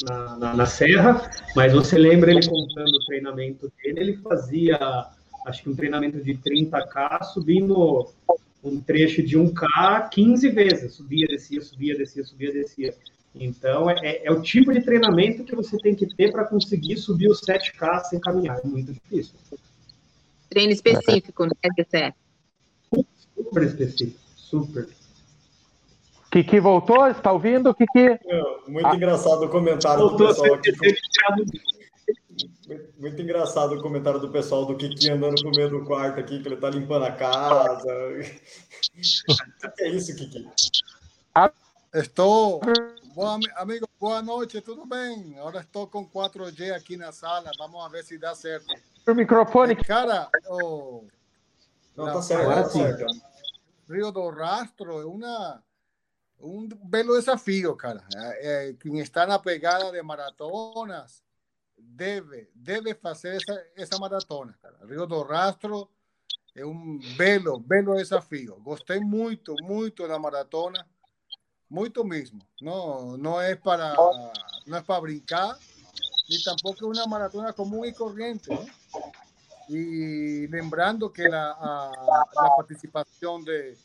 [0.00, 4.78] na, na, na, serra, mas você lembra ele contando o treinamento dele, ele fazia,
[5.46, 8.08] acho que um treinamento de 30K, subindo
[8.64, 12.94] um trecho de 1K 15 vezes, subia, descia, subia, descia, subia, descia.
[13.34, 16.96] Então, é, é, é o tipo de treinamento que você tem que ter para conseguir
[16.96, 19.34] subir os 7K sem caminhar, é muito difícil.
[20.48, 21.52] Treino específico, né,
[23.34, 24.88] Super específico, super.
[26.32, 27.06] Kiki voltou?
[27.08, 28.18] Está ouvindo, Kiki?
[28.66, 28.96] Muito ah.
[28.96, 30.72] engraçado o comentário voltou, do pessoal aqui.
[32.98, 36.48] Muito engraçado o comentário do pessoal do Kiki andando no meio do quarto aqui, que
[36.48, 37.92] ele está limpando a casa.
[37.92, 38.22] o
[39.76, 40.48] que é isso, Kiki?
[41.92, 42.62] Estou.
[43.14, 45.38] Boa, amigo, boa noite, tudo bem?
[45.38, 48.74] Agora estou com 4G aqui na sala, vamos ver se dá certo.
[49.06, 49.76] O microfone.
[49.76, 51.04] Cara, oh,
[51.94, 53.04] Não, tá certo, tá certo.
[53.90, 55.62] Rio do Rastro é uma
[56.42, 58.04] un belo desafío, cara.
[58.16, 61.22] Eh, eh, quien está en la pegada de maratonas
[61.76, 64.78] debe, debe hacer esa, esa maratona, cara.
[64.82, 65.88] Río do Rastro
[66.54, 68.60] é um belo, belo desafio.
[68.60, 70.86] Gostei muito, muito da maratona,
[71.70, 72.40] muito mesmo.
[72.60, 73.94] Não, não é para
[74.66, 75.56] no es para brincar,
[76.28, 78.52] ni tampoco es una maratona común y corriente.
[78.52, 78.66] ¿no?
[79.68, 81.56] Y lembrando que la,
[82.34, 83.76] la participación de,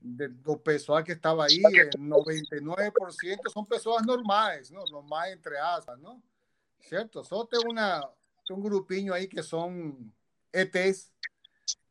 [0.00, 1.60] de do pessoal que estava aí,
[1.96, 4.84] 99% são pessoas normais, não?
[4.84, 6.22] normais entre aspas, não?
[6.88, 7.22] Certo?
[7.24, 8.00] Só tem, uma,
[8.46, 9.96] tem um grupinho aí que são
[10.52, 11.10] ETs.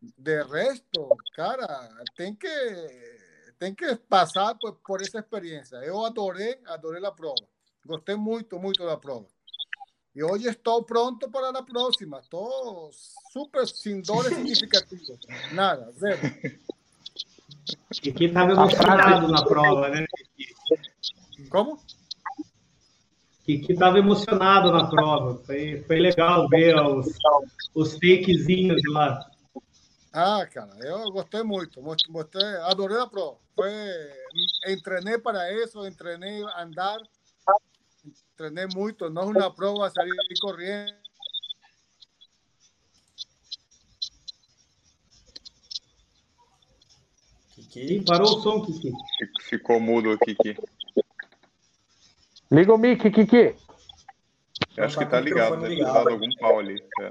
[0.01, 2.47] De resto, cara, tem que
[3.59, 5.75] tem que passar por, por essa experiência.
[5.77, 7.45] Eu adorei, adorei a prova.
[7.85, 9.27] Gostei muito, muito da prova.
[10.15, 12.19] E hoje estou pronto para a próxima.
[12.19, 12.89] Estou
[13.31, 15.19] super sem dores significativas.
[15.51, 16.19] Nada, zero.
[18.01, 20.05] Kiki estava emocionado na prova, né?
[21.49, 21.79] Como?
[23.45, 25.41] Kiki estava emocionado na prova.
[25.45, 27.07] Foi, foi legal ver os,
[27.73, 29.29] os takezinhos lá.
[30.13, 31.81] Ah, cara, eu gostei muito.
[31.81, 33.37] Gostei, adorei a prova.
[33.55, 33.71] Foi,
[34.83, 36.97] treinei para isso, treinei andar,
[38.35, 39.09] treinei muito.
[39.09, 41.08] Não é uma prova sair correndo.
[47.69, 48.91] Kiki, parou o som, Kiki.
[49.41, 50.59] Ficou mudo aqui, Kiki.
[52.51, 53.55] Liga o mic, Kiki.
[54.75, 56.81] Eu acho que tá ligado, deve ter dado algum pau ali.
[57.01, 57.09] É.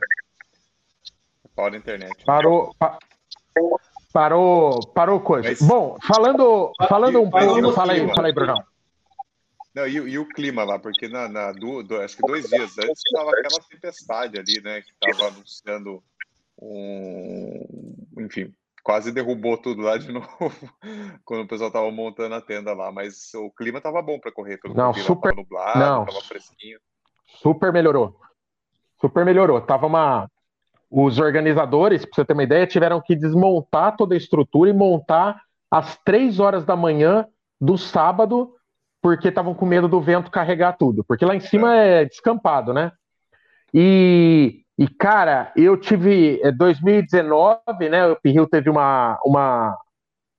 [1.54, 2.24] Pau da internet.
[2.24, 2.74] Parou.
[2.78, 2.98] Pa,
[4.12, 5.48] parou, parou coisa.
[5.48, 7.72] Mas, Bom, falando, falando um pouco.
[7.72, 8.64] Fala aí, fala aí, Brunão.
[9.74, 12.76] Não, e, e, o clima lá, porque na, na do, do, acho que dois dias
[12.78, 14.82] antes estava aquela tempestade ali, né?
[14.82, 16.02] Que estava anunciando
[16.60, 17.94] um.
[18.18, 18.52] Enfim,
[18.88, 20.26] quase derrubou tudo lá de novo
[21.22, 24.56] quando o pessoal tava montando a tenda lá, mas o clima tava bom para correr,
[24.56, 26.78] pelo não, super nublado, não, tava fresquinho.
[27.26, 28.18] Super melhorou.
[28.98, 29.60] Super melhorou.
[29.60, 30.30] Tava uma
[30.90, 35.38] os organizadores, para você ter uma ideia, tiveram que desmontar toda a estrutura e montar
[35.70, 37.26] às três horas da manhã
[37.60, 38.54] do sábado,
[39.02, 42.72] porque estavam com medo do vento carregar tudo, porque lá em cima é, é descampado,
[42.72, 42.90] né?
[43.74, 46.40] E e, cara, eu tive.
[46.52, 48.06] 2019, é, né?
[48.06, 49.76] O Rio teve uma, uma,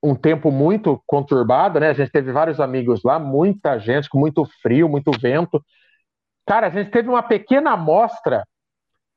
[0.02, 1.90] um tempo muito conturbado, né?
[1.90, 5.62] A gente teve vários amigos lá, muita gente, com muito frio, muito vento.
[6.48, 8.48] Cara, a gente teve uma pequena amostra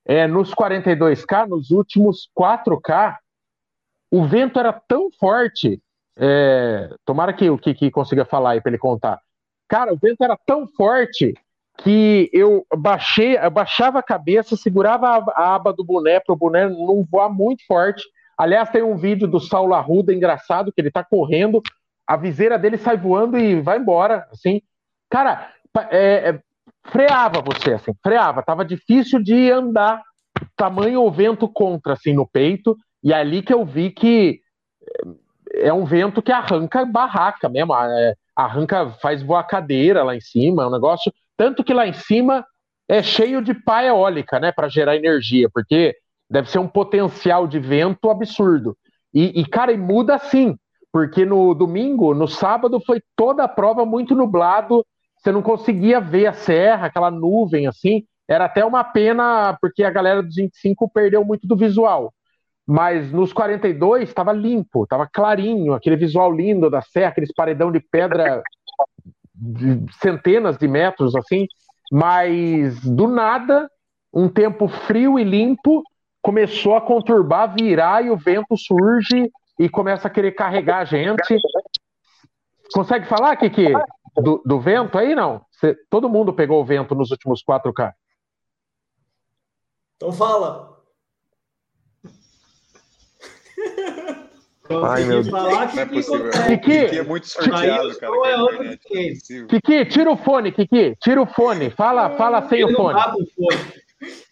[0.05, 3.17] é, nos 42K, nos últimos 4K.
[4.11, 5.81] O vento era tão forte.
[6.17, 9.21] É, tomara que o Kiki consiga falar aí para ele contar.
[9.69, 11.33] Cara, o vento era tão forte
[11.83, 16.69] que eu baixei, eu baixava a cabeça, segurava a, aba do boné para o boné
[16.69, 18.03] não voar muito forte.
[18.39, 21.61] Aliás, tem um vídeo do Saulo Arruda engraçado que ele está correndo,
[22.07, 24.61] a viseira dele sai voando e vai embora, assim.
[25.11, 25.51] Cara,
[25.91, 26.41] é, é,
[26.85, 28.43] freava você, assim, freava.
[28.43, 30.03] Tava difícil de andar,
[30.57, 32.77] tamanho o vento contra, assim, no peito.
[33.03, 34.41] E é ali que eu vi que
[35.53, 40.21] é, é um vento que arranca barraca mesmo, é, arranca, faz voar cadeira lá em
[40.21, 42.45] cima, é um negócio tanto que lá em cima
[42.89, 45.95] é cheio de pá eólica, né, para gerar energia, porque
[46.29, 48.77] deve ser um potencial de vento absurdo.
[49.15, 50.57] E, e, cara, e muda sim,
[50.93, 54.85] porque no domingo, no sábado, foi toda a prova muito nublado,
[55.17, 58.05] você não conseguia ver a serra, aquela nuvem assim.
[58.29, 62.13] Era até uma pena, porque a galera dos 25 perdeu muito do visual.
[62.67, 67.81] Mas nos 42 estava limpo, estava clarinho, aquele visual lindo da serra, aqueles paredão de
[67.81, 68.43] pedra
[69.43, 71.49] de centenas de metros assim,
[71.91, 73.69] mas do nada,
[74.15, 75.83] um tempo frio e limpo
[76.23, 79.29] começou a conturbar, virar e o vento surge
[79.59, 81.37] e começa a querer carregar a gente.
[82.73, 83.73] Consegue falar, Kiki,
[84.17, 85.45] do, do vento aí, não?
[85.51, 87.93] Cê, todo mundo pegou o vento nos últimos 4K.
[89.97, 90.72] Então fala.
[94.71, 95.29] Ai, meu Deus.
[95.29, 95.87] Falar que é.
[95.87, 98.13] Kiki, Kiki é muito sorteado, cara.
[98.25, 100.97] É Kiki, tira o fone, Kiki.
[101.01, 101.71] Tira o fone.
[101.71, 102.99] Fala, fala sem Ele o fone.
[102.99, 103.83] Tá fone.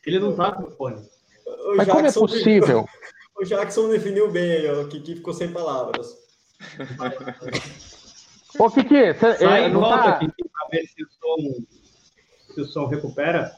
[0.07, 0.97] Ele não tá com o fone.
[0.97, 2.89] O Mas Jackson como é possível?
[3.41, 4.83] O Jackson definiu bem aí, ó.
[4.83, 6.15] O Kiki ficou sem palavras.
[8.59, 10.19] Ô, Kiki, você Sai é, não volta, tá...
[10.19, 11.65] Kiki, pra ver se o, som,
[12.55, 13.51] se o som recupera.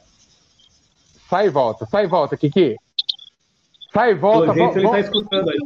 [1.28, 2.76] Sai e volta, sai e volta, Kiki.
[3.92, 4.52] Sai e volta.
[4.52, 5.58] Vamos, vamos, tá escutando aí.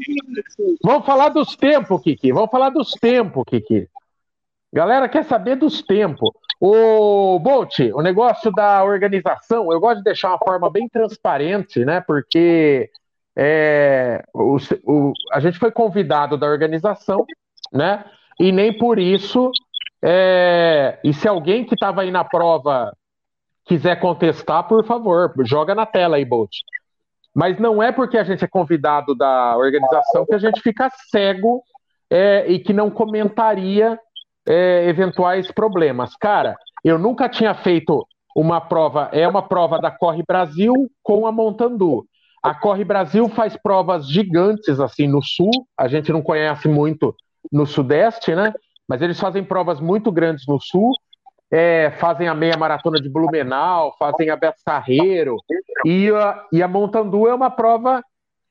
[0.83, 2.33] vamos falar dos tempos, Kiki.
[2.33, 3.89] Vamos falar dos tempos, Kiki.
[4.73, 6.31] Galera quer saber dos tempos.
[6.61, 12.01] O Bolt, o negócio da organização, eu gosto de deixar uma forma bem transparente, né?
[12.01, 12.91] Porque
[13.37, 17.25] é, o, o, a gente foi convidado da organização,
[17.73, 18.05] né?
[18.41, 19.51] E nem por isso.
[20.03, 22.93] É, e se alguém que estava aí na prova
[23.67, 26.53] quiser contestar, por favor, joga na tela aí, Bolt.
[27.37, 31.63] Mas não é porque a gente é convidado da organização que a gente fica cego
[32.11, 34.01] é, e que não comentaria
[34.49, 36.17] é, eventuais problemas.
[36.17, 40.73] Cara, Eu nunca tinha feito uma prova, é uma prova da Corre Brasil
[41.03, 42.07] com a Montandu.
[42.43, 47.15] A Corre Brasil faz provas gigantes assim no sul, a gente não conhece muito
[47.53, 48.55] no sudeste, né?
[48.89, 50.93] Mas eles fazem provas muito grandes no sul,
[51.51, 55.37] é, fazem a meia maratona de Blumenau, fazem a Beto Carreiro,
[55.85, 58.03] e a, e a Montandu é uma prova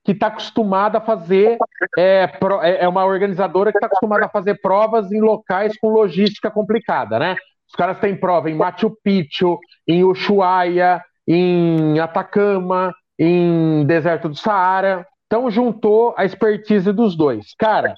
[0.03, 1.57] que está acostumada a fazer,
[1.97, 2.29] é,
[2.61, 7.17] é, é uma organizadora que está acostumada a fazer provas em locais com logística complicada,
[7.17, 7.35] né?
[7.67, 15.07] Os caras têm prova em Machu Picchu, em Ushuaia, em Atacama, em Deserto do Saara.
[15.25, 17.55] Então juntou a expertise dos dois.
[17.57, 17.95] Cara,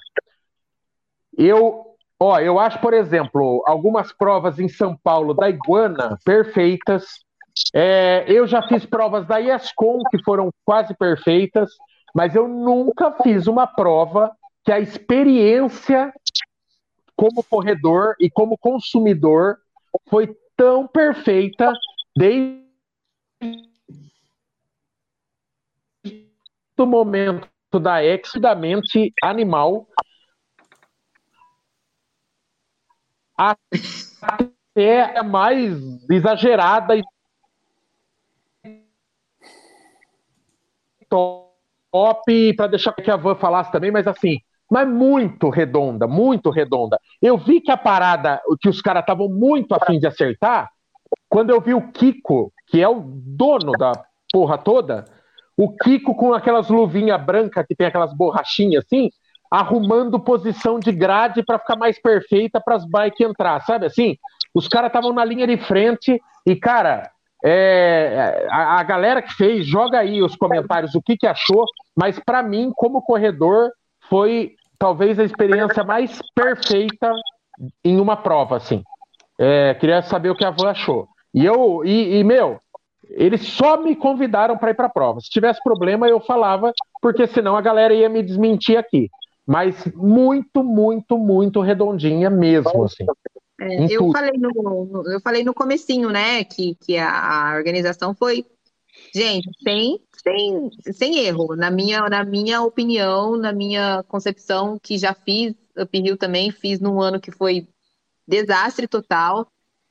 [1.36, 1.87] eu,
[2.20, 7.04] ó, eu acho, por exemplo, algumas provas em São Paulo da Iguana perfeitas.
[7.74, 11.70] É, eu já fiz provas da IESCOM que foram quase perfeitas
[12.14, 16.12] mas eu nunca fiz uma prova que a experiência
[17.16, 19.58] como corredor e como consumidor
[20.08, 21.72] foi tão perfeita
[22.16, 22.66] desde
[26.76, 27.48] o momento
[27.80, 29.86] da ex da mente animal
[33.38, 35.78] até a mais
[36.10, 37.02] exagerada e
[41.08, 47.00] top para deixar que a Van falasse também, mas assim, mas muito redonda, muito redonda.
[47.22, 50.68] Eu vi que a parada, que os caras estavam muito afim de acertar,
[51.28, 53.92] quando eu vi o Kiko, que é o dono da
[54.30, 55.06] porra toda,
[55.56, 59.10] o Kiko com aquelas luvinhas brancas que tem aquelas borrachinhas assim,
[59.50, 64.16] arrumando posição de grade para ficar mais perfeita para as bikes entrar, sabe assim?
[64.54, 67.10] Os caras estavam na linha de frente e, cara,
[67.44, 71.64] é, a, a, galera que fez, joga aí os comentários o que, que achou,
[71.96, 73.70] mas para mim, como corredor,
[74.08, 77.12] foi talvez a experiência mais perfeita
[77.84, 78.82] em uma prova, assim.
[79.38, 81.08] É, queria saber o que a Van achou.
[81.32, 82.60] E eu, e, e meu,
[83.10, 85.20] eles só me convidaram para ir para a prova.
[85.20, 89.08] Se tivesse problema, eu falava, porque senão a galera ia me desmentir aqui.
[89.48, 93.06] Mas muito, muito, muito redondinha mesmo, assim.
[93.58, 94.50] É, eu, falei no,
[94.84, 98.44] no, eu falei no comecinho, né, que, que a, a organização foi,
[99.14, 105.14] gente, sem, sem, sem erro, na minha, na minha opinião, na minha concepção, que já
[105.14, 107.66] fiz Uphill também, fiz num ano que foi
[108.26, 109.46] desastre total.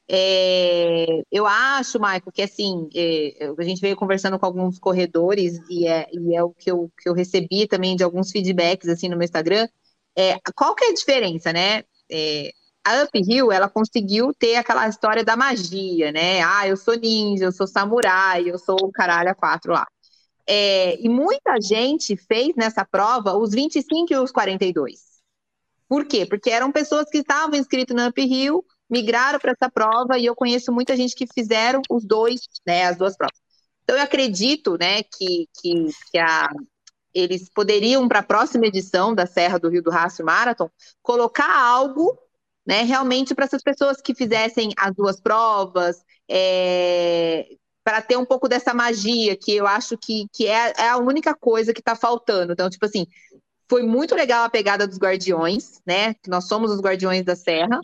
[0.10, 5.86] É, eu acho, Michael, que assim, é, a gente veio conversando com alguns corredores e
[5.86, 9.18] é, e é o que eu, que eu recebi também de alguns feedbacks assim no
[9.18, 9.68] meu Instagram.
[10.16, 11.84] É, qual que é a diferença, né?
[12.10, 12.52] É,
[12.86, 16.42] a Uphill, ela conseguiu ter aquela história da magia, né?
[16.42, 19.86] Ah, eu sou ninja, eu sou samurai, eu sou o caralho a quatro lá.
[20.48, 25.02] É, e muita gente fez nessa prova os 25 e os 42.
[25.90, 26.26] Por quê?
[26.26, 30.72] Porque eram pessoas que estavam inscritas na Uphill, migraram para essa prova, e eu conheço
[30.72, 33.38] muita gente que fizeram os dois, né, as duas provas.
[33.84, 36.50] Então, eu acredito, né, que, que, que a,
[37.14, 40.70] eles poderiam, para a próxima edição da Serra do Rio do Rastro Marathon,
[41.02, 42.18] colocar algo
[42.68, 42.84] né?
[42.84, 47.48] Realmente para essas pessoas que fizessem as duas provas, é,
[47.82, 51.34] para ter um pouco dessa magia, que eu acho que, que é, é a única
[51.34, 52.52] coisa que está faltando.
[52.52, 53.08] Então, tipo assim,
[53.70, 56.14] foi muito legal a pegada dos guardiões, né?
[56.28, 57.80] Nós somos os guardiões da Serra.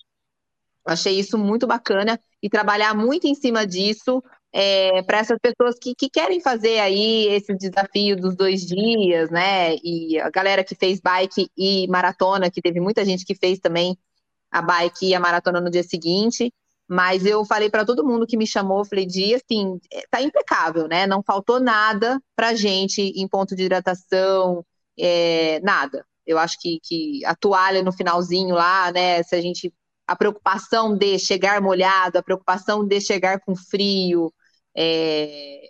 [0.85, 5.95] Achei isso muito bacana e trabalhar muito em cima disso é, para essas pessoas que,
[5.95, 9.75] que, querem fazer aí esse desafio dos dois dias, né?
[9.83, 13.97] E a galera que fez bike e maratona, que teve muita gente que fez também
[14.51, 16.53] a bike e a maratona no dia seguinte.
[16.87, 20.87] Mas eu falei para todo mundo que me chamou, falei, dia, assim, é, tá impecável,
[20.87, 21.07] né?
[21.07, 24.63] Não faltou nada pra gente em ponto de hidratação,
[24.99, 26.05] é, nada.
[26.25, 29.23] Eu acho que, que a toalha no finalzinho lá, né?
[29.23, 29.73] Se a gente.
[30.05, 34.33] A preocupação de chegar molhado, a preocupação de chegar com frio,
[34.75, 35.69] é,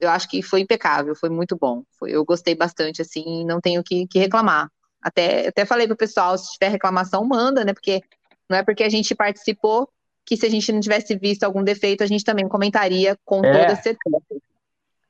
[0.00, 1.82] eu acho que foi impecável, foi muito bom.
[1.98, 4.70] Foi, eu gostei bastante, assim, não tenho que, que reclamar.
[5.02, 7.72] Até, até falei pro pessoal, se tiver reclamação, manda, né?
[7.72, 8.02] Porque
[8.48, 9.88] não é porque a gente participou
[10.24, 13.52] que se a gente não tivesse visto algum defeito, a gente também comentaria com é.
[13.52, 14.22] toda certeza.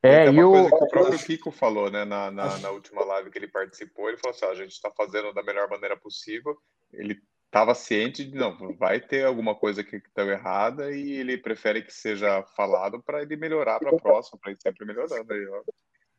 [0.03, 3.31] É, e uma coisa que o próprio Kiko falou, né, na, na, na, última live
[3.31, 6.57] que ele participou, ele falou assim, ah, a gente está fazendo da melhor maneira possível,
[6.93, 11.83] ele estava ciente de, não, vai ter alguma coisa que está errada e ele prefere
[11.83, 15.63] que seja falado para ele melhorar para a próxima, para ir sempre melhorando, aí, ó,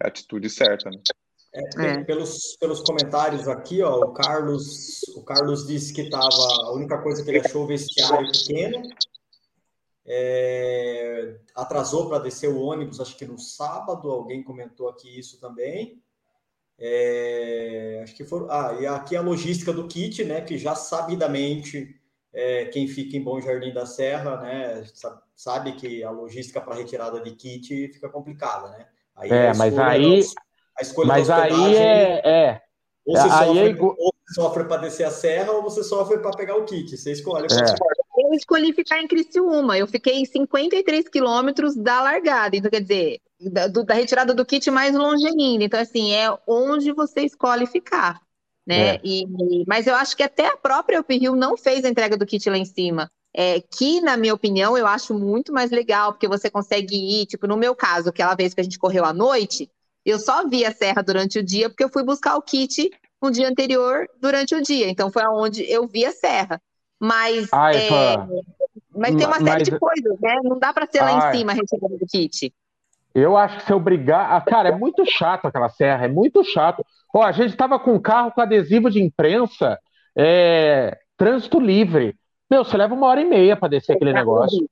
[0.02, 0.98] é a atitude certa, né?
[1.54, 2.04] É, é.
[2.04, 7.24] Pelos, pelos comentários aqui, ó, o Carlos, o Carlos disse que tava, a única coisa
[7.24, 8.82] que ele achou o vestiário pequeno.
[10.10, 16.02] É, atrasou para descer o ônibus, acho que no sábado, alguém comentou aqui isso também.
[16.80, 18.50] É, acho que foram.
[18.52, 20.42] Ah, e aqui a logística do kit, né?
[20.42, 21.96] Que já sabidamente
[22.34, 24.84] é, quem fica em Bom Jardim da Serra, né,
[25.36, 28.86] sabe que a logística para retirada de kit fica complicada, né?
[29.16, 30.22] Aí é, mas aí,
[30.78, 32.62] a escolha mas aí é, é,
[33.04, 33.96] ou você, sofre, é igual...
[34.36, 36.96] sofre para descer a serra ou você sofre para pegar o kit.
[36.96, 37.48] Você escolhe.
[37.48, 38.24] É.
[38.24, 39.78] Eu escolhi ficar em Criciúma.
[39.78, 42.56] Eu fiquei 53 quilômetros da largada.
[42.56, 45.64] Então, quer dizer, da, do, da, retirada do kit mais longe ainda.
[45.64, 48.20] Então, assim, é onde você escolhe ficar.
[48.66, 48.96] Né?
[48.96, 49.02] É.
[49.04, 49.26] E,
[49.68, 52.58] mas eu acho que até a própria Uphill não fez a entrega do kit lá
[52.58, 53.10] em cima.
[53.34, 57.46] É, que, na minha opinião, eu acho muito mais legal, porque você consegue ir, tipo,
[57.46, 59.70] no meu caso, aquela vez que a gente correu à noite,
[60.04, 62.90] eu só vi a serra durante o dia porque eu fui buscar o kit
[63.22, 64.90] no dia anterior durante o dia.
[64.90, 66.62] Então foi aonde eu vi a serra.
[67.00, 68.18] Mas, Ai, é,
[68.96, 69.64] mas tem uma série mas...
[69.64, 70.40] de coisas, né?
[70.44, 71.14] Não dá para ser Ai.
[71.14, 72.54] lá em cima a retirada do kit.
[73.20, 74.32] Eu acho que se obrigar.
[74.32, 76.86] Ah, cara, é muito chato aquela serra, é muito chato.
[77.14, 79.80] Ó, a gente estava com um carro com adesivo de imprensa,
[80.16, 82.16] é, trânsito livre.
[82.50, 84.70] Meu, você leva uma hora e meia para descer aquele negócio.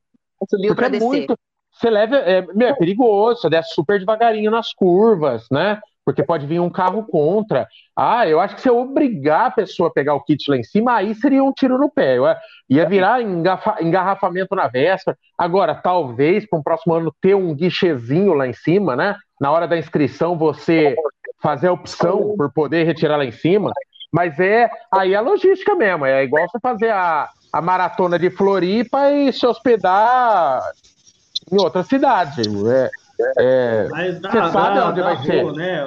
[0.47, 1.05] Subiu é descer.
[1.05, 1.35] Muito,
[1.71, 5.81] você leva, é, meu, é perigoso, você desce super devagarinho nas curvas, né?
[6.05, 7.67] Porque pode vir um carro contra.
[7.95, 10.63] Ah, eu acho que se eu obrigar a pessoa a pegar o kit lá em
[10.63, 12.17] cima, aí seria um tiro no pé.
[12.17, 12.25] Eu
[12.69, 15.17] ia virar engarrafa, engarrafamento na véspera.
[15.35, 19.15] Agora, talvez para um próximo ano ter um guichezinho lá em cima, né?
[19.41, 20.95] Na hora da inscrição, você
[21.41, 23.71] fazer a opção por poder retirar lá em cima.
[24.11, 26.05] Mas é aí é a logística mesmo.
[26.05, 30.61] É igual você fazer a, a maratona de Floripa e se hospedar
[31.51, 32.41] em outra cidade.
[32.69, 32.89] É,
[33.37, 35.51] é, Mas dá, você sabe dá, onde dá vai ser.
[35.53, 35.85] Né?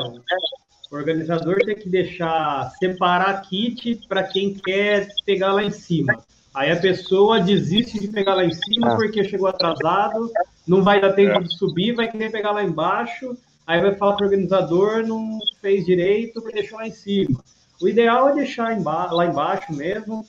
[0.90, 6.18] O organizador tem que deixar separar kit para quem quer pegar lá em cima.
[6.54, 8.96] Aí a pessoa desiste de pegar lá em cima ah.
[8.96, 10.30] porque chegou atrasado,
[10.66, 11.40] não vai dar tempo é.
[11.40, 15.84] de subir, vai querer pegar lá embaixo, aí vai falar para o organizador, não fez
[15.84, 17.38] direito, deixou lá em cima.
[17.80, 20.24] O ideal é deixar emba lá embaixo mesmo.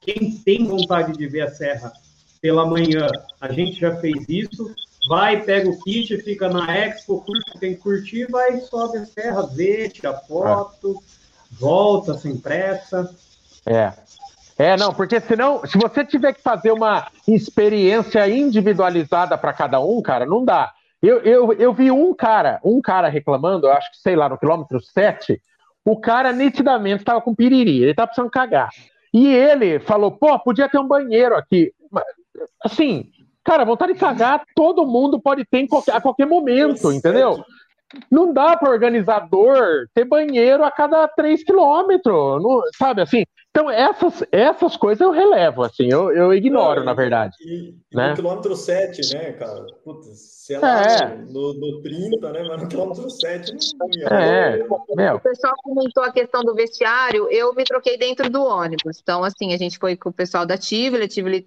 [0.00, 1.92] Quem tem vontade de ver a serra
[2.40, 3.06] pela manhã,
[3.40, 4.72] a gente já fez isso.
[5.08, 9.46] Vai, pega o kit, fica na Expo, curte, tem que curtir, vai, sobe a serra,
[9.46, 11.00] vê, tira foto,
[11.52, 13.08] volta sem pressa.
[13.64, 13.92] É.
[14.58, 20.00] É, não, porque senão, se você tiver que fazer uma experiência individualizada para cada um,
[20.00, 20.72] cara, não dá.
[21.02, 24.38] Eu, eu, eu vi um cara, um cara reclamando, eu acho que, sei lá, no
[24.38, 25.40] quilômetro 7,
[25.84, 28.70] o cara nitidamente estava com piriri, ele estava precisando cagar.
[29.12, 31.72] E ele falou, pô, podia ter um banheiro aqui.
[32.64, 33.10] Assim,
[33.46, 37.44] Cara, vontade de cagar todo mundo pode ter qualquer, a qualquer momento, entendeu?
[38.10, 42.42] Não dá para organizador ter banheiro a cada 3 quilômetros,
[42.76, 43.24] sabe assim?
[43.50, 47.34] Então, essas, essas coisas eu relevo, assim, eu, eu ignoro, na verdade.
[47.40, 48.10] E, né?
[48.10, 49.64] no quilômetro 7, né, cara?
[49.82, 50.08] Putz,
[50.44, 51.16] sei lá, é.
[51.16, 52.42] no, no 30, né?
[52.48, 54.08] Mas no quilômetro 7 não ia.
[54.08, 55.14] É, meu.
[55.14, 58.98] O pessoal comentou a questão do vestiário, eu me troquei dentro do ônibus.
[59.00, 61.46] Então, assim, a gente foi com o pessoal da Tivoli, a Tivoli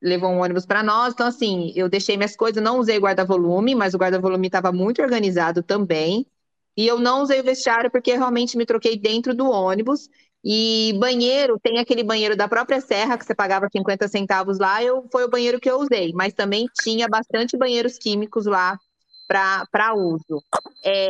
[0.00, 1.12] levou um ônibus para nós.
[1.12, 5.62] Então, assim, eu deixei minhas coisas, não usei guarda-volume, mas o guarda-volume estava muito organizado
[5.62, 6.26] também.
[6.76, 10.08] E eu não usei o vestiário porque realmente me troquei dentro do ônibus.
[10.44, 15.04] E banheiro, tem aquele banheiro da própria Serra, que você pagava 50 centavos lá, eu,
[15.10, 16.12] foi o banheiro que eu usei.
[16.12, 18.78] Mas também tinha bastante banheiros químicos lá
[19.26, 20.42] para uso.
[20.84, 21.08] É,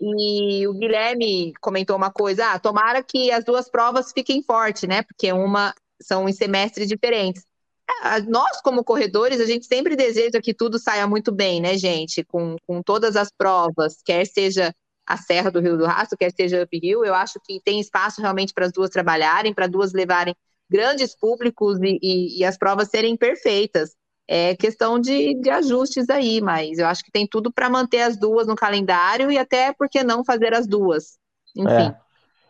[0.00, 5.02] e o Guilherme comentou uma coisa: ah, tomara que as duas provas fiquem fortes, né?
[5.02, 7.42] Porque uma são em semestres diferentes.
[7.88, 12.24] É, nós, como corredores, a gente sempre deseja que tudo saia muito bem, né, gente?
[12.24, 14.74] Com, com todas as provas, quer seja
[15.06, 18.52] a Serra do Rio do Rastro, quer seja uphill, eu acho que tem espaço realmente
[18.52, 20.34] para as duas trabalharem, para duas levarem
[20.68, 23.94] grandes públicos e, e, e, as provas serem perfeitas.
[24.28, 28.16] É questão de, de ajustes aí, mas eu acho que tem tudo para manter as
[28.16, 31.16] duas no calendário e até, por que não, fazer as duas?
[31.56, 31.70] Enfim.
[31.70, 32.05] É.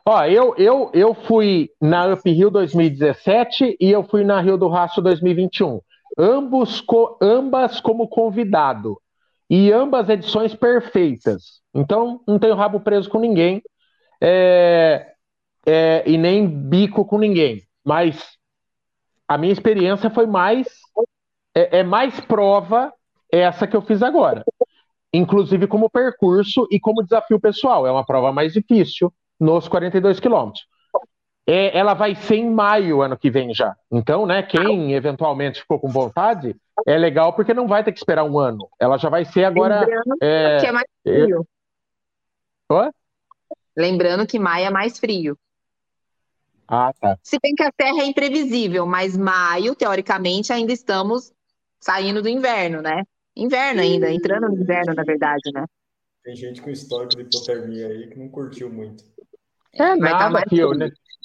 [0.08, 4.68] Ó, eu, eu, eu fui na Up Rio 2017 e eu fui na Rio do
[4.68, 5.80] Rastro 2021.
[6.16, 9.00] Ambos, co, ambas como convidado.
[9.50, 11.60] E ambas edições perfeitas.
[11.74, 13.60] Então, não tenho rabo preso com ninguém.
[14.20, 15.12] É,
[15.66, 17.62] é, e nem bico com ninguém.
[17.84, 18.38] Mas
[19.26, 20.68] a minha experiência foi mais.
[21.52, 22.92] É, é mais prova
[23.28, 24.44] essa que eu fiz agora.
[25.12, 27.84] Inclusive como percurso e como desafio pessoal.
[27.88, 30.66] É uma prova mais difícil nos 42 quilômetros.
[31.46, 33.76] É, ela vai ser em maio ano que vem já.
[33.90, 38.24] Então, né, quem eventualmente ficou com vontade, é legal porque não vai ter que esperar
[38.24, 38.68] um ano.
[38.80, 39.80] Ela já vai ser agora.
[39.80, 41.46] Lembrando é, que é mais frio.
[42.72, 42.90] É...
[43.76, 45.38] Lembrando que maio é mais frio.
[46.66, 47.16] Ah, tá.
[47.22, 51.32] Se bem que a Terra é imprevisível, mas maio, teoricamente, ainda estamos
[51.78, 53.04] saindo do inverno, né?
[53.36, 55.64] Inverno ainda, entrando no inverno, na verdade, né?
[56.24, 59.04] Tem gente com histórico de hipotermia aí que não curtiu muito.
[59.78, 60.70] É nada, tá filho.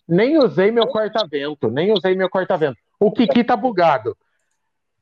[0.07, 2.77] Nem usei meu corta-vento, nem usei meu corta-vento.
[2.99, 4.15] o Kiki tá bugado.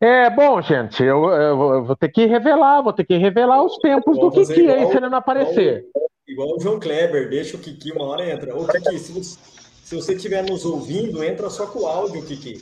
[0.01, 4.17] É, bom, gente, eu, eu, vou ter que revelar, vou ter que revelar os tempos
[4.17, 5.85] do Kiki igual, aí se ele não aparecer.
[6.27, 8.55] Igual, igual, o João Kleber, deixa o Kiki uma hora entra.
[8.55, 9.39] Ô, Kiki, se você,
[9.83, 12.61] se você estiver nos ouvindo, entra só com o áudio, Kiki.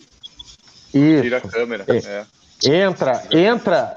[0.93, 1.21] Isso.
[1.21, 1.85] Tira a câmera.
[1.87, 1.97] É.
[1.97, 2.25] É.
[2.65, 3.95] Entra, entra,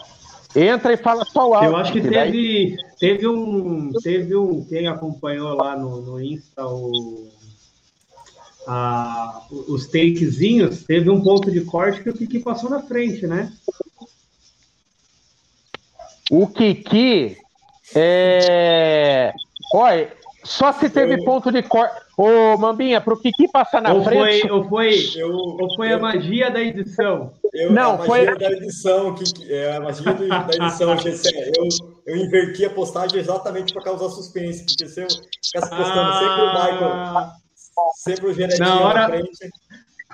[0.54, 1.70] entra e fala só o áudio.
[1.70, 7.28] Eu acho que teve, teve um, teve um, quem acompanhou lá no, no Insta o
[8.66, 13.52] a, os takezinhos, teve um ponto de corte que o Kiki passou na frente, né?
[16.30, 17.36] O Kiki
[17.94, 19.32] é.
[19.74, 20.12] Olha,
[20.44, 21.24] só se teve eu...
[21.24, 22.00] ponto de corte.
[22.16, 24.42] Ô, Mambinha, pro Kiki passar na ou frente.
[24.42, 27.32] Foi, ou foi, eu, ou foi eu, a magia da edição?
[27.60, 28.24] Eu, não, a foi.
[28.24, 30.96] magia da edição, que, é, a magia da edição,
[31.56, 31.68] eu,
[32.06, 36.18] eu inverti a postagem exatamente para causar suspense, porque se eu ficasse postando ah...
[36.18, 37.40] sempre o Michael
[37.96, 39.50] Sempre o Genetinho na hora, frente.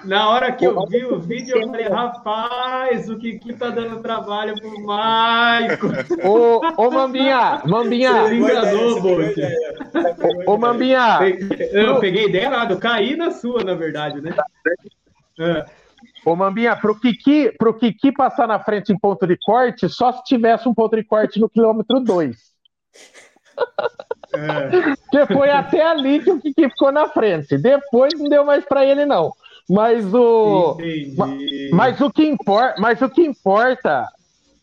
[0.04, 4.02] Na hora que eu vi o vídeo, eu falei, rapaz, o que que tá dando
[4.02, 5.86] trabalho pro Maico?
[6.22, 8.24] Ô, ô Mambinha, Mambinha.
[8.24, 9.36] Você enganou, Bolt.
[10.46, 11.18] Ô, Mambinha.
[11.72, 14.34] Eu peguei ideia errada, eu caí na sua, na verdade, né?
[15.38, 15.64] É.
[16.26, 20.24] Ô, Mambinha, pro Kiki, pro Kiki passar na frente em ponto de corte, só se
[20.24, 22.36] tivesse um ponto de corte no quilômetro 2.
[24.34, 24.68] É.
[24.68, 27.56] Porque foi até ali que o Kiki ficou na frente.
[27.56, 29.30] Depois não deu mais para ele, não.
[29.70, 30.76] Mas o.
[31.72, 32.74] Mas o que importa.
[32.80, 34.08] Mas o que importa.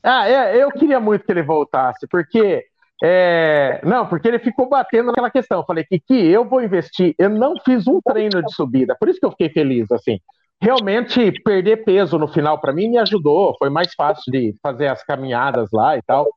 [0.04, 2.66] Ah, é, eu queria muito que ele voltasse, porque.
[3.02, 5.60] É, não, porque ele ficou batendo naquela questão.
[5.60, 7.16] Eu falei, Kiki, eu vou investir.
[7.18, 10.20] Eu não fiz um treino de subida, por isso que eu fiquei feliz, assim.
[10.62, 13.56] Realmente, perder peso no final, para mim, me ajudou.
[13.60, 16.28] Foi mais fácil de fazer as caminhadas lá e tal.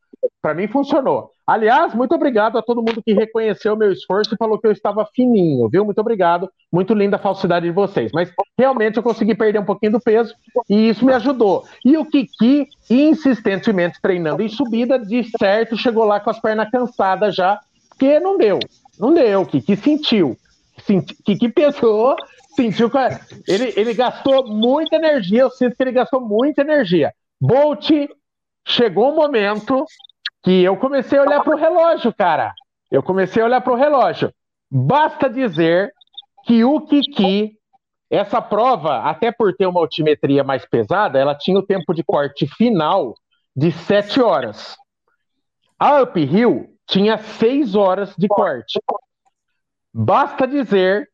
[0.43, 1.31] Para mim, funcionou.
[1.47, 4.73] Aliás, muito obrigado a todo mundo que reconheceu o meu esforço e falou que eu
[4.73, 5.85] estava fininho, viu?
[5.85, 6.51] Muito obrigado.
[6.73, 8.11] Muito linda a falsidade de vocês.
[8.13, 10.35] Mas realmente eu consegui perder um pouquinho do peso
[10.69, 11.65] e isso me ajudou.
[11.85, 17.37] E o Kiki, insistentemente treinando em subida, de certo chegou lá com as pernas cansadas
[17.37, 17.61] já,
[17.91, 18.59] porque não deu.
[18.99, 19.47] Não deu.
[19.47, 20.37] Kiki sentiu.
[20.85, 22.17] Senti, Kiki pensou,
[22.57, 22.99] sentiu que
[23.47, 25.43] ele, ele gastou muita energia.
[25.43, 27.13] Eu sinto que ele gastou muita energia.
[27.41, 27.91] Bolt,
[28.67, 29.85] chegou um momento
[30.43, 32.53] que eu comecei a olhar para o relógio, cara.
[32.91, 34.33] Eu comecei a olhar para o relógio.
[34.71, 35.93] Basta dizer
[36.47, 37.53] que o Kiki,
[38.11, 42.47] essa prova, até por ter uma altimetria mais pesada, ela tinha o tempo de corte
[42.47, 43.15] final
[43.55, 44.77] de 7 horas.
[45.79, 48.81] A Uphill tinha 6 horas de corte.
[49.93, 51.09] Basta dizer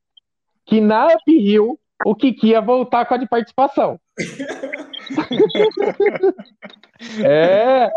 [0.66, 3.98] que na Uphill o Kiki ia voltar com a de participação.
[7.24, 7.90] é,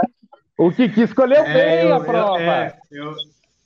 [0.57, 2.39] o Kiki escolheu é, bem eu, a prova.
[2.39, 3.13] Eu, é, eu,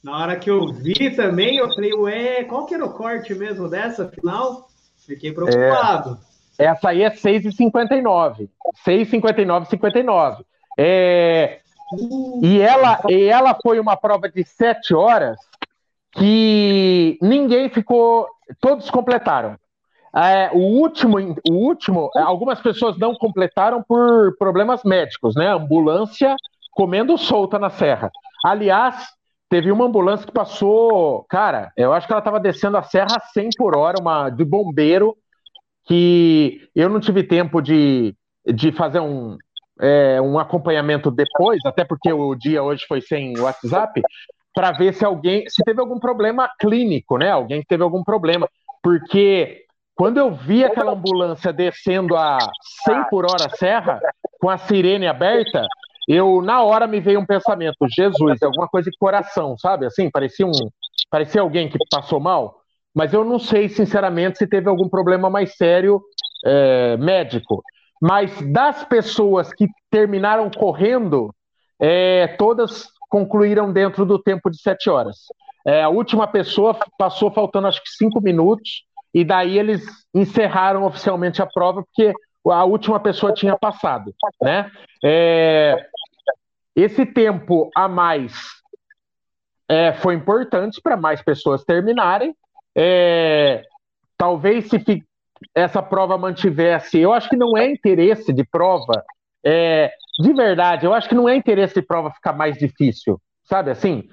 [0.04, 3.70] na hora que eu vi também, eu falei, ué, qual que era o corte mesmo
[3.70, 4.68] dessa final?
[5.06, 6.18] Fiquei preocupado.
[6.58, 8.50] É, essa aí é 6,59.
[8.86, 10.43] 6,59, 59.
[10.78, 11.60] É,
[11.91, 15.38] uh, e, ela, e ela foi uma prova de 7 horas
[16.12, 18.28] que ninguém ficou.
[18.60, 19.55] Todos completaram.
[20.16, 25.47] É, o último, o último, algumas pessoas não completaram por problemas médicos, né?
[25.49, 26.36] Ambulância
[26.72, 28.10] comendo solta na serra.
[28.43, 29.07] Aliás,
[29.49, 33.20] teve uma ambulância que passou, cara, eu acho que ela estava descendo a serra a
[33.20, 35.16] 100 por hora, uma de bombeiro,
[35.86, 39.38] que eu não tive tempo de, de fazer um,
[39.82, 44.01] é, um acompanhamento depois, até porque o dia hoje foi sem WhatsApp,
[44.60, 47.32] para ver se alguém, se teve algum problema clínico, né?
[47.32, 48.45] Alguém teve algum problema,
[48.84, 49.64] porque
[49.95, 52.38] quando eu vi aquela ambulância descendo a
[52.84, 54.01] 100 por hora a serra,
[54.38, 55.66] com a sirene aberta,
[56.10, 59.86] eu na hora me veio um pensamento, Jesus, é alguma coisa de coração, sabe?
[59.86, 60.51] Assim, parecia um,
[61.10, 62.57] parecia alguém que passou mal,
[62.93, 66.01] mas eu não sei sinceramente se teve algum problema mais sério
[66.45, 67.64] é, médico.
[68.01, 71.34] Mas das pessoas que terminaram correndo,
[71.80, 75.18] é, todas concluíram dentro do tempo de sete horas.
[75.66, 79.84] É, a última pessoa passou faltando acho que cinco minutos, e daí eles
[80.14, 82.14] encerraram oficialmente a prova, porque
[82.47, 84.72] a última pessoa tinha passado, né?
[85.03, 85.86] É,
[86.76, 88.34] esse tempo a mais
[89.68, 92.34] é, foi importante para mais pessoas terminarem.
[92.76, 93.64] É,
[94.18, 95.03] talvez se
[95.53, 99.03] essa prova mantivesse, eu acho que não é interesse de prova,
[99.46, 103.72] é, de verdade, eu acho que não é interesse de prova ficar mais difícil, sabe
[103.72, 104.10] assim?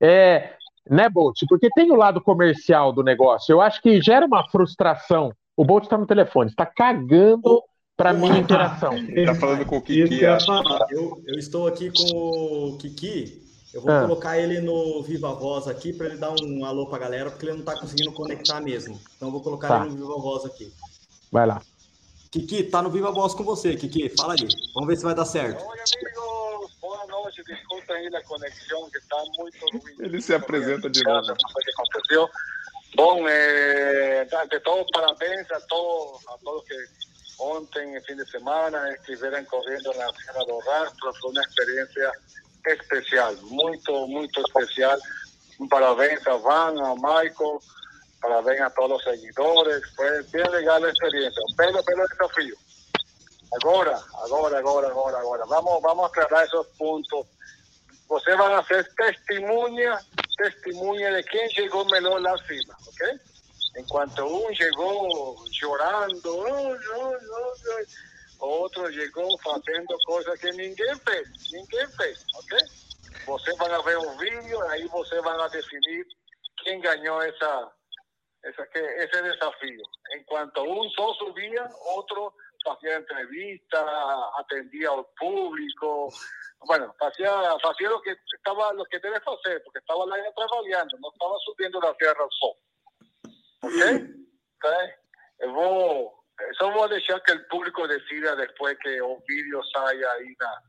[0.00, 0.52] É,
[0.88, 1.40] né, Bolt?
[1.48, 3.52] Porque tem o lado comercial do negócio.
[3.52, 5.32] Eu acho que gera uma frustração.
[5.56, 7.62] O Bolt está no telefone, está cagando
[7.96, 8.92] para minha interação.
[9.26, 10.22] Tá falando com o Kiki.
[10.22, 10.38] Eu,
[10.90, 13.42] eu, eu, estou aqui com o Kiki.
[13.74, 14.02] Eu vou ah.
[14.02, 17.44] colocar ele no Viva Voz aqui para ele dar um alô para a galera, porque
[17.44, 18.98] ele não está conseguindo conectar mesmo.
[19.16, 19.80] Então eu vou colocar tá.
[19.80, 20.72] ele no Viva Voz aqui.
[21.30, 21.60] Vai lá.
[22.30, 24.10] Kiki, tá no Viva Voz com você, Kiki.
[24.16, 24.48] Fala aí.
[24.74, 25.64] Vamos ver se vai dar certo.
[25.64, 26.70] Oi, amigos.
[26.80, 27.42] Boa noite.
[27.44, 29.96] Desculpa aí a conexão, que está muito ruim.
[29.98, 31.30] Ele se apresenta de novo.
[31.30, 32.28] Aconteceu.
[32.94, 36.74] Bom, eh, ante todo, parabéns a todos, a todos que
[37.38, 41.12] ontem, fin de semana, estuvieron corriendo en la Sierra do Rastro.
[41.20, 42.12] Fue una experiencia
[42.64, 45.00] especial, muy, muy especial.
[45.58, 47.58] Un parabéns a Van, a Michael,
[48.20, 49.82] parabéns a todos los seguidores.
[49.94, 52.54] Fue bien legal la experiencia, un pelo, pelo desafío.
[53.60, 55.44] Agora, agora, agora, agora, agora.
[55.46, 57.26] Vamos, vamos a aclarar esos puntos.
[58.08, 59.98] Ustedes van a ser testemunha,
[60.38, 63.20] testemunha de quem chegou melhor lá cima, ok?
[63.76, 66.46] Enquanto um chegou chorando,
[68.40, 72.58] outro chegou fazendo coisas que ninguém fez, ninguém fez, ok?
[73.26, 76.06] Vocês vão ver o vídeo, aí vocês vão definir
[76.64, 77.22] quem ganhou
[78.48, 79.82] essa, essa, esse desafio.
[80.16, 82.32] Enquanto um só subia, outro
[82.64, 83.80] fazia entrevista,
[84.36, 86.08] atendia ao público,
[86.66, 91.10] bueno, hacía, hacía lo que estaba, lo que debe hacer, porque estaba lá trabajando, no
[91.10, 92.56] estaba subiendo la tierra al sol.
[93.62, 93.74] ¿Ok?
[94.56, 94.94] okay?
[95.40, 96.24] Eu vou,
[96.58, 100.62] só vou deixar que o público decida depois que o vídeo saia aí na,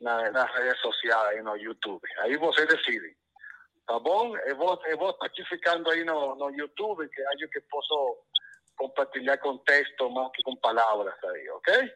[0.00, 2.00] na, nas redes sociais, aí no YouTube.
[2.20, 3.16] Aí você decide.
[3.86, 4.36] Tá bom?
[4.38, 8.18] Eu vou, eu vou aqui ficando aí no, no YouTube, que acho que posso
[8.76, 11.92] compartilhar com texto mais que com palavras aí, ok?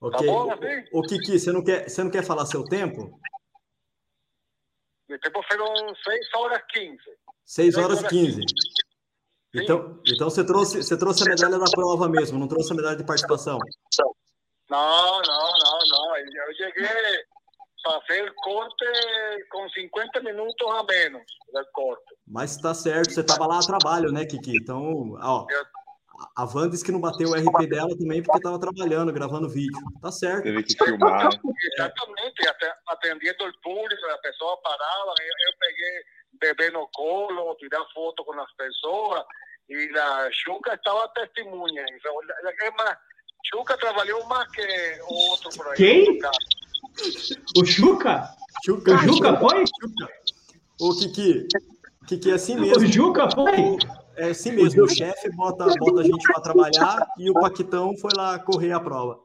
[0.00, 0.26] Ok.
[0.26, 0.84] Tá bom, assim?
[0.92, 3.20] O Kiki, você não, quer, você não quer falar seu tempo?
[5.08, 6.98] Meu tempo foram 6 horas 15.
[7.44, 8.40] 6 horas 15.
[9.54, 12.96] Então, então você, trouxe, você trouxe a medalha da prova mesmo, não trouxe a medalha
[12.96, 13.58] de participação?
[14.68, 16.16] Não, não, não, não.
[16.16, 17.24] Eu cheguei
[17.82, 18.84] fazer corte
[19.50, 21.22] com 50 minutos a menos
[21.52, 22.14] do corte.
[22.26, 24.56] Mas está certo, você estava lá a trabalho, né, Kiki?
[24.56, 25.64] Então, ó, eu,
[26.36, 29.78] a Van disse que não bateu o RP dela também porque estava trabalhando, gravando vídeo.
[30.02, 30.42] Tá certo.
[30.42, 31.24] Teve que filmar.
[31.24, 31.40] Né?
[31.74, 32.48] Exatamente,
[32.88, 36.02] atendendo o público, a pessoa parava, eu, eu peguei
[36.40, 39.24] bebê no colo, tirar foto com as pessoas,
[39.68, 41.82] e a Chuca estava testemunha.
[41.82, 42.98] É mais,
[43.46, 44.62] Chuca trabalhou mais que
[45.08, 45.76] o outro por aí.
[45.76, 46.18] Quem?
[47.56, 48.28] O Chuca?
[48.64, 48.94] Chuca?
[48.94, 49.64] O Chuca foi?
[49.66, 50.12] Chuca.
[50.80, 51.48] O Kiki,
[52.06, 52.82] Kiki é assim mesmo.
[52.82, 53.78] O Juca foi?
[54.16, 58.10] É assim mesmo, o chefe bota, bota a gente para trabalhar e o Paquitão foi
[58.16, 59.20] lá correr a prova.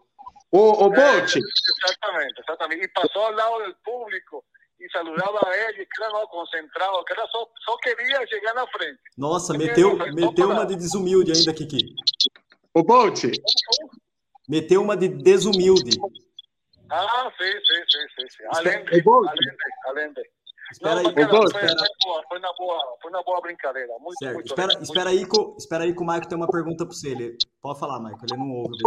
[0.52, 1.36] O, o Bolt.
[1.36, 2.86] É, exatamente, exatamente.
[2.86, 4.44] E passou ao lado do público
[4.80, 9.00] e saludava ele, que era não concentrado, que era só, só queria chegar na frente.
[9.18, 11.96] Nossa, meteu, meteu uma de desumilde ainda, Kiki.
[12.76, 13.24] O Bolt.
[14.48, 15.98] Meteu uma de desumilde.
[16.90, 18.28] Ah, sim, sim, sim, sim.
[18.38, 18.44] sim.
[18.50, 19.56] Além de, além de,
[19.86, 20.22] além de.
[20.72, 21.50] Espera aí, foi, foi, boa,
[22.30, 23.94] foi, na boa, foi na boa brincadeira.
[24.00, 24.34] Muito, certo.
[24.34, 26.94] muito espera, muito espera, aí que, espera aí que o Maico tem uma pergunta para
[26.94, 27.10] você.
[27.10, 28.78] Ele, pode falar, Maico, ele não ouve.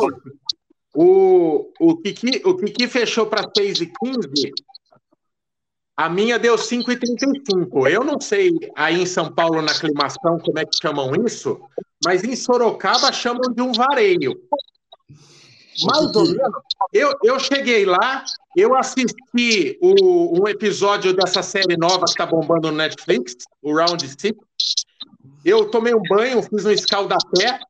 [0.95, 4.53] O, o, Kiki, o Kiki fechou para 6 e 15
[5.97, 7.91] a minha deu 5,35.
[7.91, 11.59] Eu não sei aí em São Paulo, na aclimação, como é que chamam isso,
[12.05, 14.35] mas em Sorocaba chamam de um vareio.
[15.85, 16.63] Mais ou menos.
[16.93, 18.25] Eu, eu cheguei lá,
[18.57, 24.07] eu assisti o, um episódio dessa série nova que está bombando no Netflix, o Round
[24.09, 24.39] Six.
[25.45, 27.61] Eu tomei um banho, fiz um escaldapé,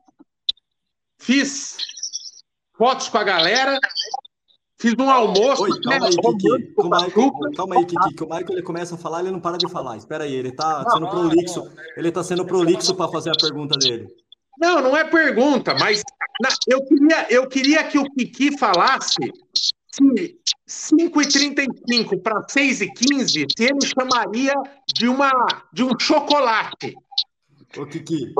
[1.19, 1.77] fiz
[2.77, 3.79] fotos com a galera,
[4.79, 5.63] fiz um almoço.
[5.63, 6.75] Oi, calma aí, Kiki.
[6.75, 7.11] Calma,
[7.57, 9.97] calma aí, Kiki, que o Michael ele começa a falar, ele não para de falar.
[9.97, 11.71] Espera aí, ele está sendo prolixo.
[11.97, 14.07] Ele está sendo prolixo para fazer a pergunta dele.
[14.59, 16.03] Não, não é pergunta, mas
[16.69, 19.21] eu queria, eu queria que o Kiki falasse
[19.93, 20.39] se
[20.69, 24.55] 5,35 para 6,15, se ele chamaria
[24.95, 25.31] de, uma,
[25.73, 26.95] de um chocolate.
[27.79, 28.33] Ô, Kiki,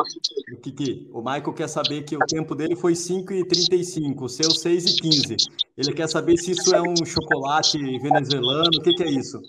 [0.53, 5.37] o Kiki, o Michael quer saber que o tempo dele foi 5,35, o seu 6,15.
[5.77, 9.41] Ele quer saber se isso é um chocolate venezuelano, o que, que é isso?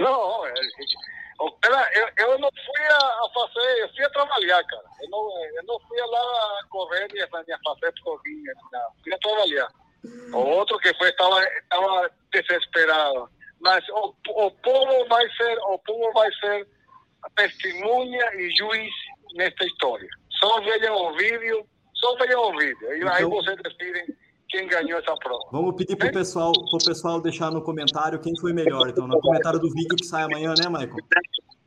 [0.00, 0.52] Não, é,
[1.40, 4.84] eu, eu não fui a, a, fazer, eu fui a trabalhar, cara.
[5.02, 9.02] Eu não, eu não fui lá correr e a fazer provinha, não.
[9.02, 9.68] Fui a trabalhar.
[10.32, 13.30] O outro que foi estava, estava desesperado.
[13.60, 16.66] Mas o, o povo vai ser, o povo vai ser
[17.36, 18.92] testemunha e juiz
[19.34, 20.08] nesta história.
[20.40, 22.92] Só vejam o vídeo, só vejam o vídeo.
[22.92, 24.06] E então, aí vocês decidem
[24.48, 25.44] quem ganhou essa prova.
[25.52, 28.88] Vamos pedir para o pessoal, pro pessoal deixar no comentário quem foi melhor.
[28.88, 30.96] Então, no comentário do vídeo que sai amanhã, né, Michael?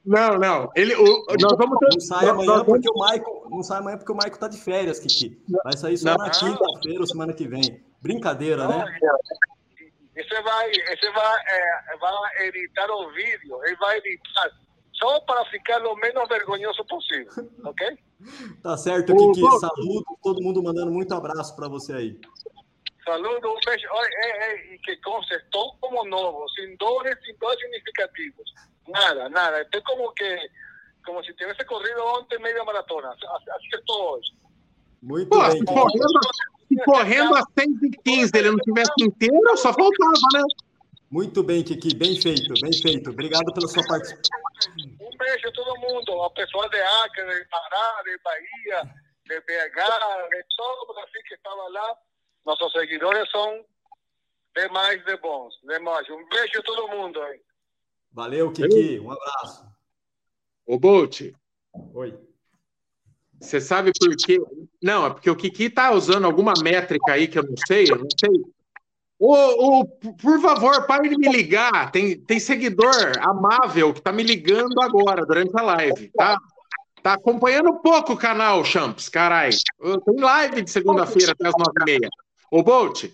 [0.03, 0.71] Não, não.
[0.75, 1.89] Ele, o, nós vamos ter...
[1.93, 3.43] Não sai amanhã porque o Michael.
[3.49, 5.39] Não sai amanhã porque o Michael tá de férias, Kiki.
[5.63, 7.84] Vai sair só não, na quinta-feira ou semana que vem.
[8.01, 8.99] Brincadeira, não, né?
[10.15, 14.49] Você vai, você vai, é, vai editar o vídeo, ele vai editar
[14.93, 17.97] só para ficar o menos vergonhoso possível, ok?
[18.61, 19.41] Tá certo, Kiki.
[19.59, 22.19] Saludo, todo mundo mandando muito abraço para você aí.
[23.05, 23.87] Saludos, un beso.
[24.71, 28.53] y que conste, todo como nuevo, sin dobles, sin dos significativos.
[28.87, 29.61] Nada, nada.
[29.61, 30.37] Estoy como que,
[31.03, 33.11] como si te hubiese corrido antes media maratona.
[33.11, 34.31] Así que todo hoje.
[35.01, 35.51] Muito Pô, bem.
[35.51, 36.19] Se correndo,
[36.67, 40.43] se correndo a 6 e 15 ele não tivesse inteiro, só faltava, né?
[41.09, 41.95] Muito bem, Kiki.
[41.95, 43.09] Bem feito, bem feito.
[43.09, 44.31] Obrigado pela sua participação.
[45.01, 48.95] Um beijo a todo mundo, a pessoal de Acre, de Pará, de Bahia,
[49.25, 51.97] de BH, de todo o Brasil que estava lá.
[52.45, 53.63] Nossos seguidores são
[54.55, 56.09] demais de bons, demais.
[56.09, 57.39] Um beijo a todo mundo aí.
[58.11, 58.99] Valeu, Kiki.
[58.99, 59.65] Um abraço.
[60.65, 61.21] Ô, Bolt.
[61.93, 62.17] Oi.
[63.39, 64.39] Você sabe por quê?
[64.81, 67.97] Não, é porque o Kiki tá usando alguma métrica aí que eu não sei, eu
[67.97, 68.43] não sei.
[69.17, 69.33] Ô,
[69.79, 71.91] ô, por favor, pare de me ligar.
[71.91, 76.37] Tem, tem seguidor amável que tá me ligando agora, durante a live, tá?
[77.01, 79.49] Tá acompanhando pouco o canal, Champs, carai.
[80.05, 82.09] Tem live de segunda-feira até as nove e meia.
[82.51, 83.05] Ô, Bolt,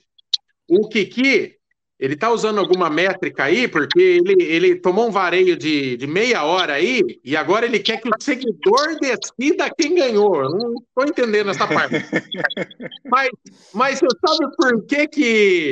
[0.68, 1.56] o Kiki,
[2.00, 6.44] ele tá usando alguma métrica aí, porque ele, ele tomou um vareio de, de meia
[6.44, 10.36] hora aí, e agora ele quer que o seguidor decida quem ganhou.
[10.42, 11.96] Eu não tô entendendo essa parte.
[13.06, 13.30] mas,
[13.74, 15.72] mas você sabe por que que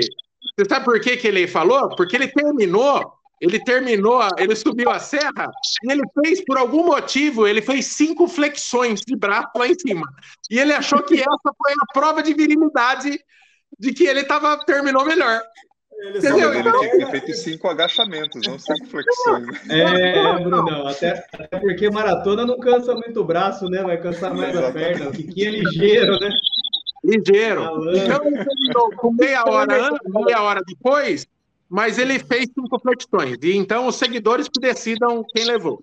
[0.57, 1.89] você sabe por que, que ele falou?
[1.97, 5.51] Porque ele terminou, ele terminou, ele subiu a serra
[5.84, 10.07] e ele fez, por algum motivo, ele fez cinco flexões de braço lá em cima.
[10.49, 13.20] E ele achou que essa foi a prova de virilidade
[13.80, 15.42] de que ele tava, terminou melhor.
[15.98, 16.54] Ele Entendeu?
[16.54, 19.70] Ele então, tinha feito cinco agachamentos, não cinco flexões.
[19.70, 23.82] É, Brunão, até, até, porque maratona não cansa muito o braço, né?
[23.82, 25.10] Vai cansar mais a perna.
[25.10, 26.30] O que é ligeiro, né?
[27.04, 27.64] Ligeiro.
[27.96, 31.26] Então ele terminou com meia hora, meia hora depois,
[31.70, 33.38] mas ele fez cinco flexões.
[33.42, 35.82] E então os seguidores que decidam quem levou.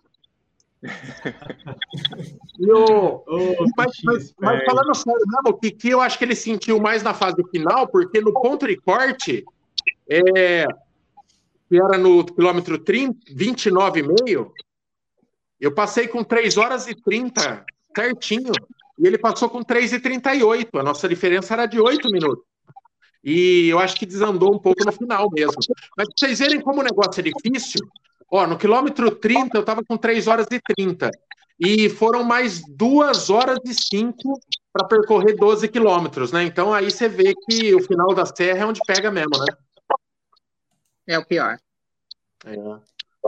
[2.58, 3.22] E oh,
[3.76, 7.14] mas, mas, mas, falando sério mesmo, o Kiki eu acho que ele sentiu mais na
[7.14, 9.44] fase final, porque no ponto de corte,
[10.08, 10.66] é,
[11.68, 14.50] que era no quilômetro 29,5,
[15.60, 17.64] eu passei com 3 horas e 30,
[17.96, 18.52] certinho.
[18.98, 20.68] E ele passou com 3,38.
[20.78, 22.44] A nossa diferença era de 8 minutos.
[23.24, 25.58] E eu acho que desandou um pouco no final mesmo.
[25.96, 27.80] Mas pra vocês verem como o negócio é difícil,
[28.32, 31.10] ó, no quilômetro 30 eu estava com 3 horas e 30.
[31.60, 34.40] E foram mais 2 horas e 5
[34.72, 36.42] para percorrer 12 quilômetros, né?
[36.42, 39.54] Então aí você vê que o final da serra é onde pega mesmo, né?
[41.06, 41.58] É o pior.
[42.46, 42.56] É.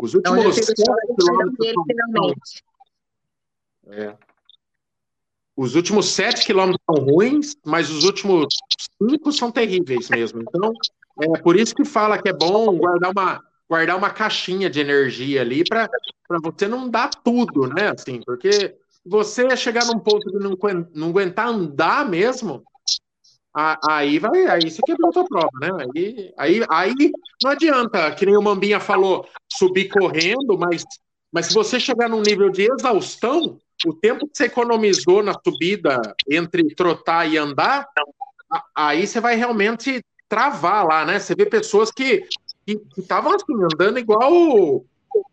[0.03, 1.75] Os últimos 7 quilômetros.
[1.87, 2.65] Finalmente.
[3.87, 4.17] É.
[5.57, 8.47] Os últimos sete quilômetros são ruins, mas os últimos
[9.01, 10.43] cinco são terríveis mesmo.
[10.43, 10.73] Então,
[11.21, 15.41] é por isso que fala que é bom guardar uma, guardar uma caixinha de energia
[15.41, 15.89] ali para
[16.43, 17.93] você não dar tudo, né?
[17.97, 20.57] Assim, porque você chegar num ponto de não,
[20.95, 22.63] não aguentar andar mesmo,
[23.89, 25.71] aí vai, aí você quebrou a tua prova, né?
[25.95, 27.13] Aí, aí, aí
[27.43, 30.85] não adianta, que nem o Mambinha falou, subir correndo, mas,
[31.33, 36.01] mas se você chegar num nível de exaustão, o tempo que você economizou na subida
[36.31, 37.87] entre trotar e andar,
[38.75, 41.19] aí você vai realmente travar lá, né?
[41.19, 42.27] Você vê pessoas que
[42.97, 44.33] estavam assim, andando igual,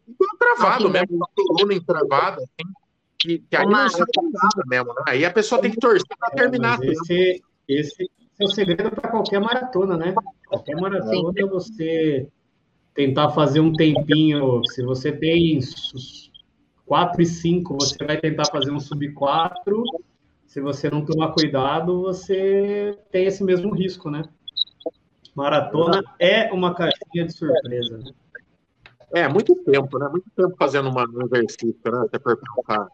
[0.07, 2.71] igual travado mesmo, uma coluna entravada, assim,
[3.17, 5.03] que, que aí não sai nada mesmo, né?
[5.07, 6.83] Aí a pessoa tem que torcer para é, terminar.
[6.83, 8.09] esse, esse
[8.39, 10.13] é o segredo para qualquer maratona, né?
[10.47, 11.47] Qualquer maratona Sim.
[11.47, 12.27] você
[12.93, 15.59] tentar fazer um tempinho, se você tem
[16.85, 19.83] 4 e 5, você vai tentar fazer um sub 4.
[20.45, 24.23] Se você não tomar cuidado, você tem esse mesmo risco, né?
[25.35, 27.97] Maratona é uma caixinha de surpresa.
[27.97, 28.11] Né?
[29.13, 30.07] É, muito tempo, né?
[30.09, 32.03] Muito tempo fazendo uma, um exercício, né?
[32.05, 32.87] Até por pensar.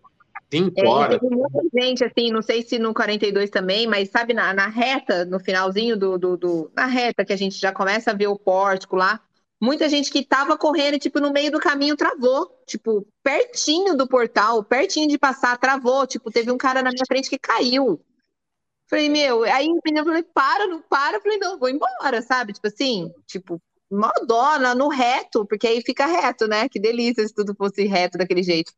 [0.52, 1.20] Cinco é, horas.
[1.20, 5.26] Tem muita gente, assim, não sei se no 42 também, mas sabe, na, na reta,
[5.26, 8.40] no finalzinho do, do, do, Na reta, que a gente já começa a ver o
[8.40, 9.20] pórtico lá,
[9.60, 14.64] muita gente que tava correndo, tipo, no meio do caminho travou, tipo, pertinho do portal,
[14.64, 18.00] pertinho de passar, travou, tipo, teve um cara na minha frente que caiu.
[18.90, 22.54] Falei, meu, aí o pneu falei, para, não para, falei, não, vou embora, sabe?
[22.54, 23.62] Tipo assim, tipo,
[24.26, 26.70] dó no reto, porque aí fica reto, né?
[26.70, 28.72] Que delícia se tudo fosse reto daquele jeito.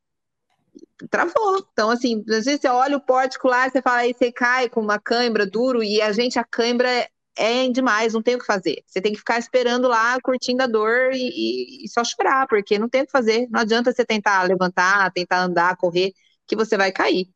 [1.09, 1.65] Travou.
[1.71, 4.81] Então, assim, às vezes você olha o pórtico lá, você fala, aí você cai com
[4.81, 7.07] uma cãibra duro, e a gente, a cãibra
[7.37, 8.83] é demais, não tem o que fazer.
[8.85, 12.77] Você tem que ficar esperando lá, curtindo a dor e, e, e, só chorar, porque
[12.77, 13.47] não tem o que fazer.
[13.49, 16.11] Não adianta você tentar levantar, tentar andar, correr,
[16.47, 17.29] que você vai cair.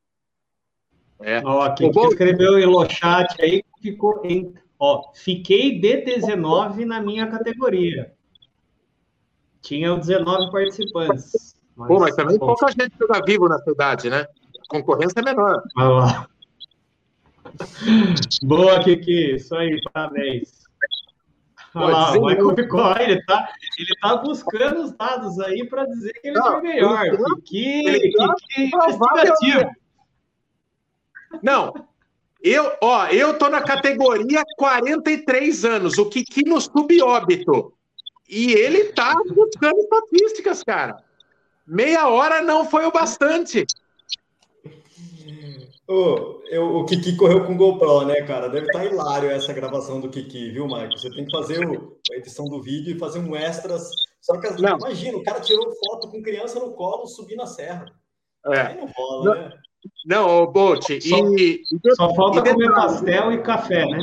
[1.23, 1.41] É.
[1.45, 4.53] Ó, quem que escreveu em chat aí ficou em.
[4.77, 8.11] Ó, fiquei D19 na minha categoria.
[9.61, 11.55] Tinha 19 participantes.
[11.75, 14.27] Mas, Pô, mas também pouca gente joga vivo na cidade, né?
[14.67, 15.61] concorrência é menor.
[15.77, 16.27] Olha lá.
[18.41, 19.35] Boa, Kiki.
[19.35, 20.63] Isso aí, parabéns.
[21.75, 23.49] Olha lá, o Michael ficou, ele tá,
[23.79, 27.05] ele tá buscando os dados aí para dizer que ele Não, foi melhor.
[27.05, 29.82] ele- Kiki, ele tá Kiki, provavelmente- investigativo.
[31.41, 31.73] Não.
[32.41, 37.73] Eu, ó, eu tô na categoria 43 anos, o Kiki no subóbito.
[38.29, 40.97] E ele tá buscando estatísticas, cara.
[41.65, 43.65] Meia hora não foi o bastante.
[45.87, 48.47] Ô, eu- o Kiki correu com GoPro, né, cara?
[48.49, 50.91] Deve estar hilário essa gravação do Kiki, viu, Michael?
[50.91, 53.89] Você tem que fazer o- a edição do vídeo e fazer um extras.
[54.21, 54.77] Só que, as- Não.
[54.77, 57.85] imagina, o cara tirou foto com criança no colo, subindo a serra.
[58.47, 58.59] É.
[58.61, 59.51] Aí não rola, né?
[60.05, 61.01] Não, Bolt, e,
[61.95, 63.99] Só- falta e comer pastel e café, né?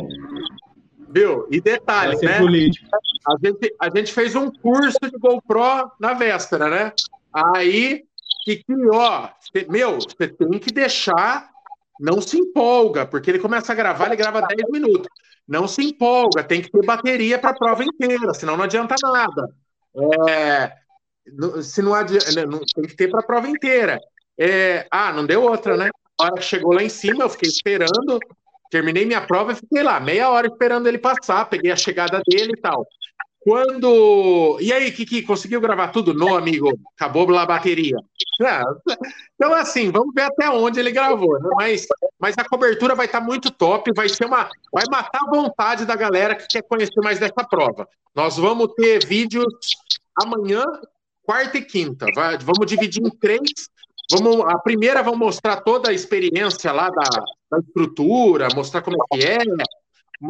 [1.11, 1.47] viu?
[1.51, 2.39] E detalhe, né?
[2.39, 2.89] político.
[3.27, 6.93] A gente, a gente fez um curso de GoPro na véspera, né?
[7.33, 8.05] Aí,
[8.45, 11.51] que, ó, cê- meu, você tem que deixar,
[12.01, 15.09] não se empolga, porque ele começa a gravar, ele grava 10 minutos.
[15.47, 19.49] Não se empolga, tem que ter bateria para a prova inteira, senão não adianta nada.
[20.23, 20.73] É,
[21.63, 23.99] se não adianta, não, tem que ter para a prova inteira.
[24.41, 25.91] É, ah, não deu outra, né?
[26.19, 28.19] A hora que chegou lá em cima, eu fiquei esperando,
[28.71, 32.53] terminei minha prova e fiquei lá, meia hora esperando ele passar, peguei a chegada dele
[32.57, 32.87] e tal.
[33.41, 34.59] Quando.
[34.61, 36.13] E aí, Kiki, conseguiu gravar tudo?
[36.13, 36.79] Não, amigo.
[36.97, 37.97] Acabou a bateria.
[38.43, 38.63] Ah,
[39.35, 41.51] Então, assim, vamos ver até onde ele gravou, né?
[41.57, 41.87] Mas,
[42.19, 44.49] mas a cobertura vai estar muito top, vai ser uma.
[44.73, 47.87] Vai matar a vontade da galera que quer conhecer mais dessa prova.
[48.15, 49.45] Nós vamos ter vídeos
[50.23, 50.65] amanhã,
[51.23, 52.07] quarta e quinta.
[52.15, 53.41] Vai- vamos dividir em três.
[54.11, 57.09] Vamos, a primeira vamos mostrar toda a experiência lá da,
[57.51, 59.39] da estrutura, mostrar como é que é,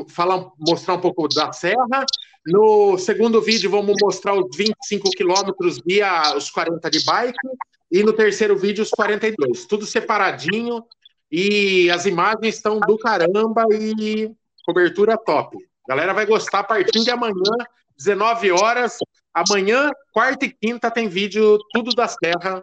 [0.09, 2.05] falar, mostrar um pouco da serra.
[2.47, 7.49] No segundo vídeo, vamos mostrar os 25 quilômetros via os 40 de bike.
[7.91, 9.65] E no terceiro vídeo, os 42.
[9.65, 10.85] Tudo separadinho.
[11.33, 14.31] E as imagens estão do caramba e
[14.67, 15.57] cobertura top.
[15.87, 17.57] A galera vai gostar a partir de amanhã,
[17.97, 18.99] 19 horas.
[19.33, 22.63] Amanhã, quarta e quinta, tem vídeo tudo da serra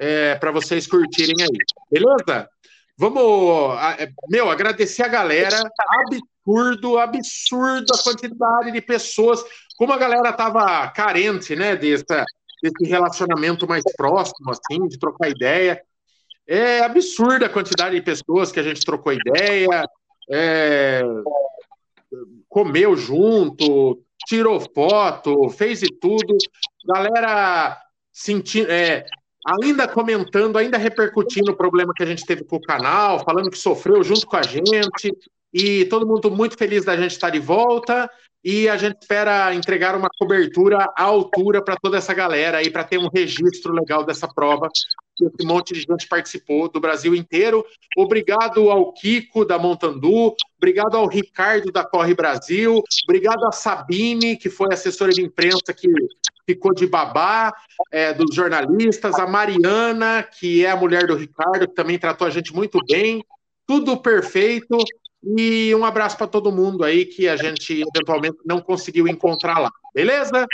[0.00, 1.58] é, para vocês curtirem aí.
[1.90, 2.48] Beleza?
[2.96, 5.56] Vamos, é, meu, agradecer a galera.
[6.06, 9.44] Absurdo, absurdo a quantidade de pessoas.
[9.76, 12.24] Como a galera tava carente, né, dessa,
[12.62, 15.82] desse relacionamento mais próximo, assim, de trocar ideia.
[16.46, 19.84] É absurda a quantidade de pessoas que a gente trocou ideia,
[20.30, 21.02] é,
[22.48, 26.36] comeu junto, tirou foto, fez de tudo.
[26.86, 27.78] Galera
[28.12, 29.06] sentindo, é,
[29.46, 33.58] ainda comentando, ainda repercutindo o problema que a gente teve com o canal, falando que
[33.58, 35.12] sofreu junto com a gente.
[35.52, 38.08] E todo mundo muito feliz da gente estar de volta.
[38.42, 42.84] E a gente espera entregar uma cobertura à altura para toda essa galera aí, para
[42.84, 44.68] ter um registro legal dessa prova.
[45.20, 47.64] Esse monte de gente participou do Brasil inteiro.
[47.96, 54.48] Obrigado ao Kiko da Montandu, obrigado ao Ricardo da Corre Brasil, obrigado a Sabine, que
[54.48, 55.88] foi assessora de imprensa que
[56.46, 57.52] ficou de babá,
[57.92, 62.30] é, dos jornalistas, a Mariana, que é a mulher do Ricardo, que também tratou a
[62.30, 63.22] gente muito bem.
[63.66, 64.78] Tudo perfeito.
[65.22, 69.70] E um abraço para todo mundo aí que a gente eventualmente não conseguiu encontrar lá.
[69.94, 70.46] Beleza?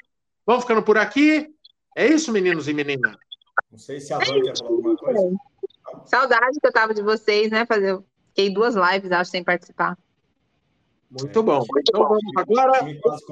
[0.44, 1.48] Vamos ficando por aqui.
[1.96, 3.16] É isso, meninos e meninas.
[3.70, 5.36] Não sei se a Van quer falar alguma coisa.
[6.04, 7.64] Saudade que eu tava de vocês, né?
[7.64, 7.98] Fazer...
[8.28, 9.96] Fiquei duas lives, acho, sem participar.
[11.10, 11.64] Muito bom.
[11.78, 12.84] Então vamos agora,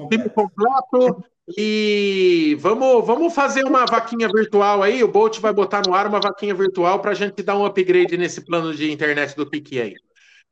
[0.09, 1.23] Time completo.
[1.55, 5.03] E vamos, vamos fazer uma vaquinha virtual aí.
[5.03, 8.17] O Bolt vai botar no ar uma vaquinha virtual para a gente dar um upgrade
[8.17, 9.93] nesse plano de internet do Pique aí.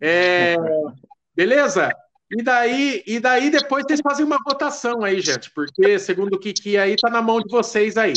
[0.05, 0.57] É,
[1.33, 1.89] beleza?
[2.29, 6.77] E daí, e daí depois vocês fazem uma votação aí, gente, porque segundo o Kiki
[6.77, 8.11] aí tá na mão de vocês aí.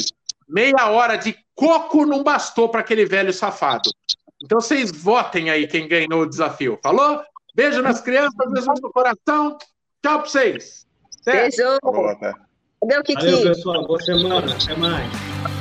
[0.49, 3.89] Meia hora de coco não bastou para aquele velho safado.
[4.43, 6.78] Então vocês votem aí quem ganhou o desafio.
[6.82, 7.22] Falou?
[7.55, 9.57] Beijo nas crianças, beijo no coração.
[10.03, 10.87] Tchau pra vocês.
[11.22, 11.57] Certo?
[11.57, 11.78] Beijo!
[12.80, 13.24] Cadê o Kiki?
[13.24, 13.87] Valeu, pessoal.
[13.87, 14.55] Boa semana.
[14.55, 15.55] Até mais.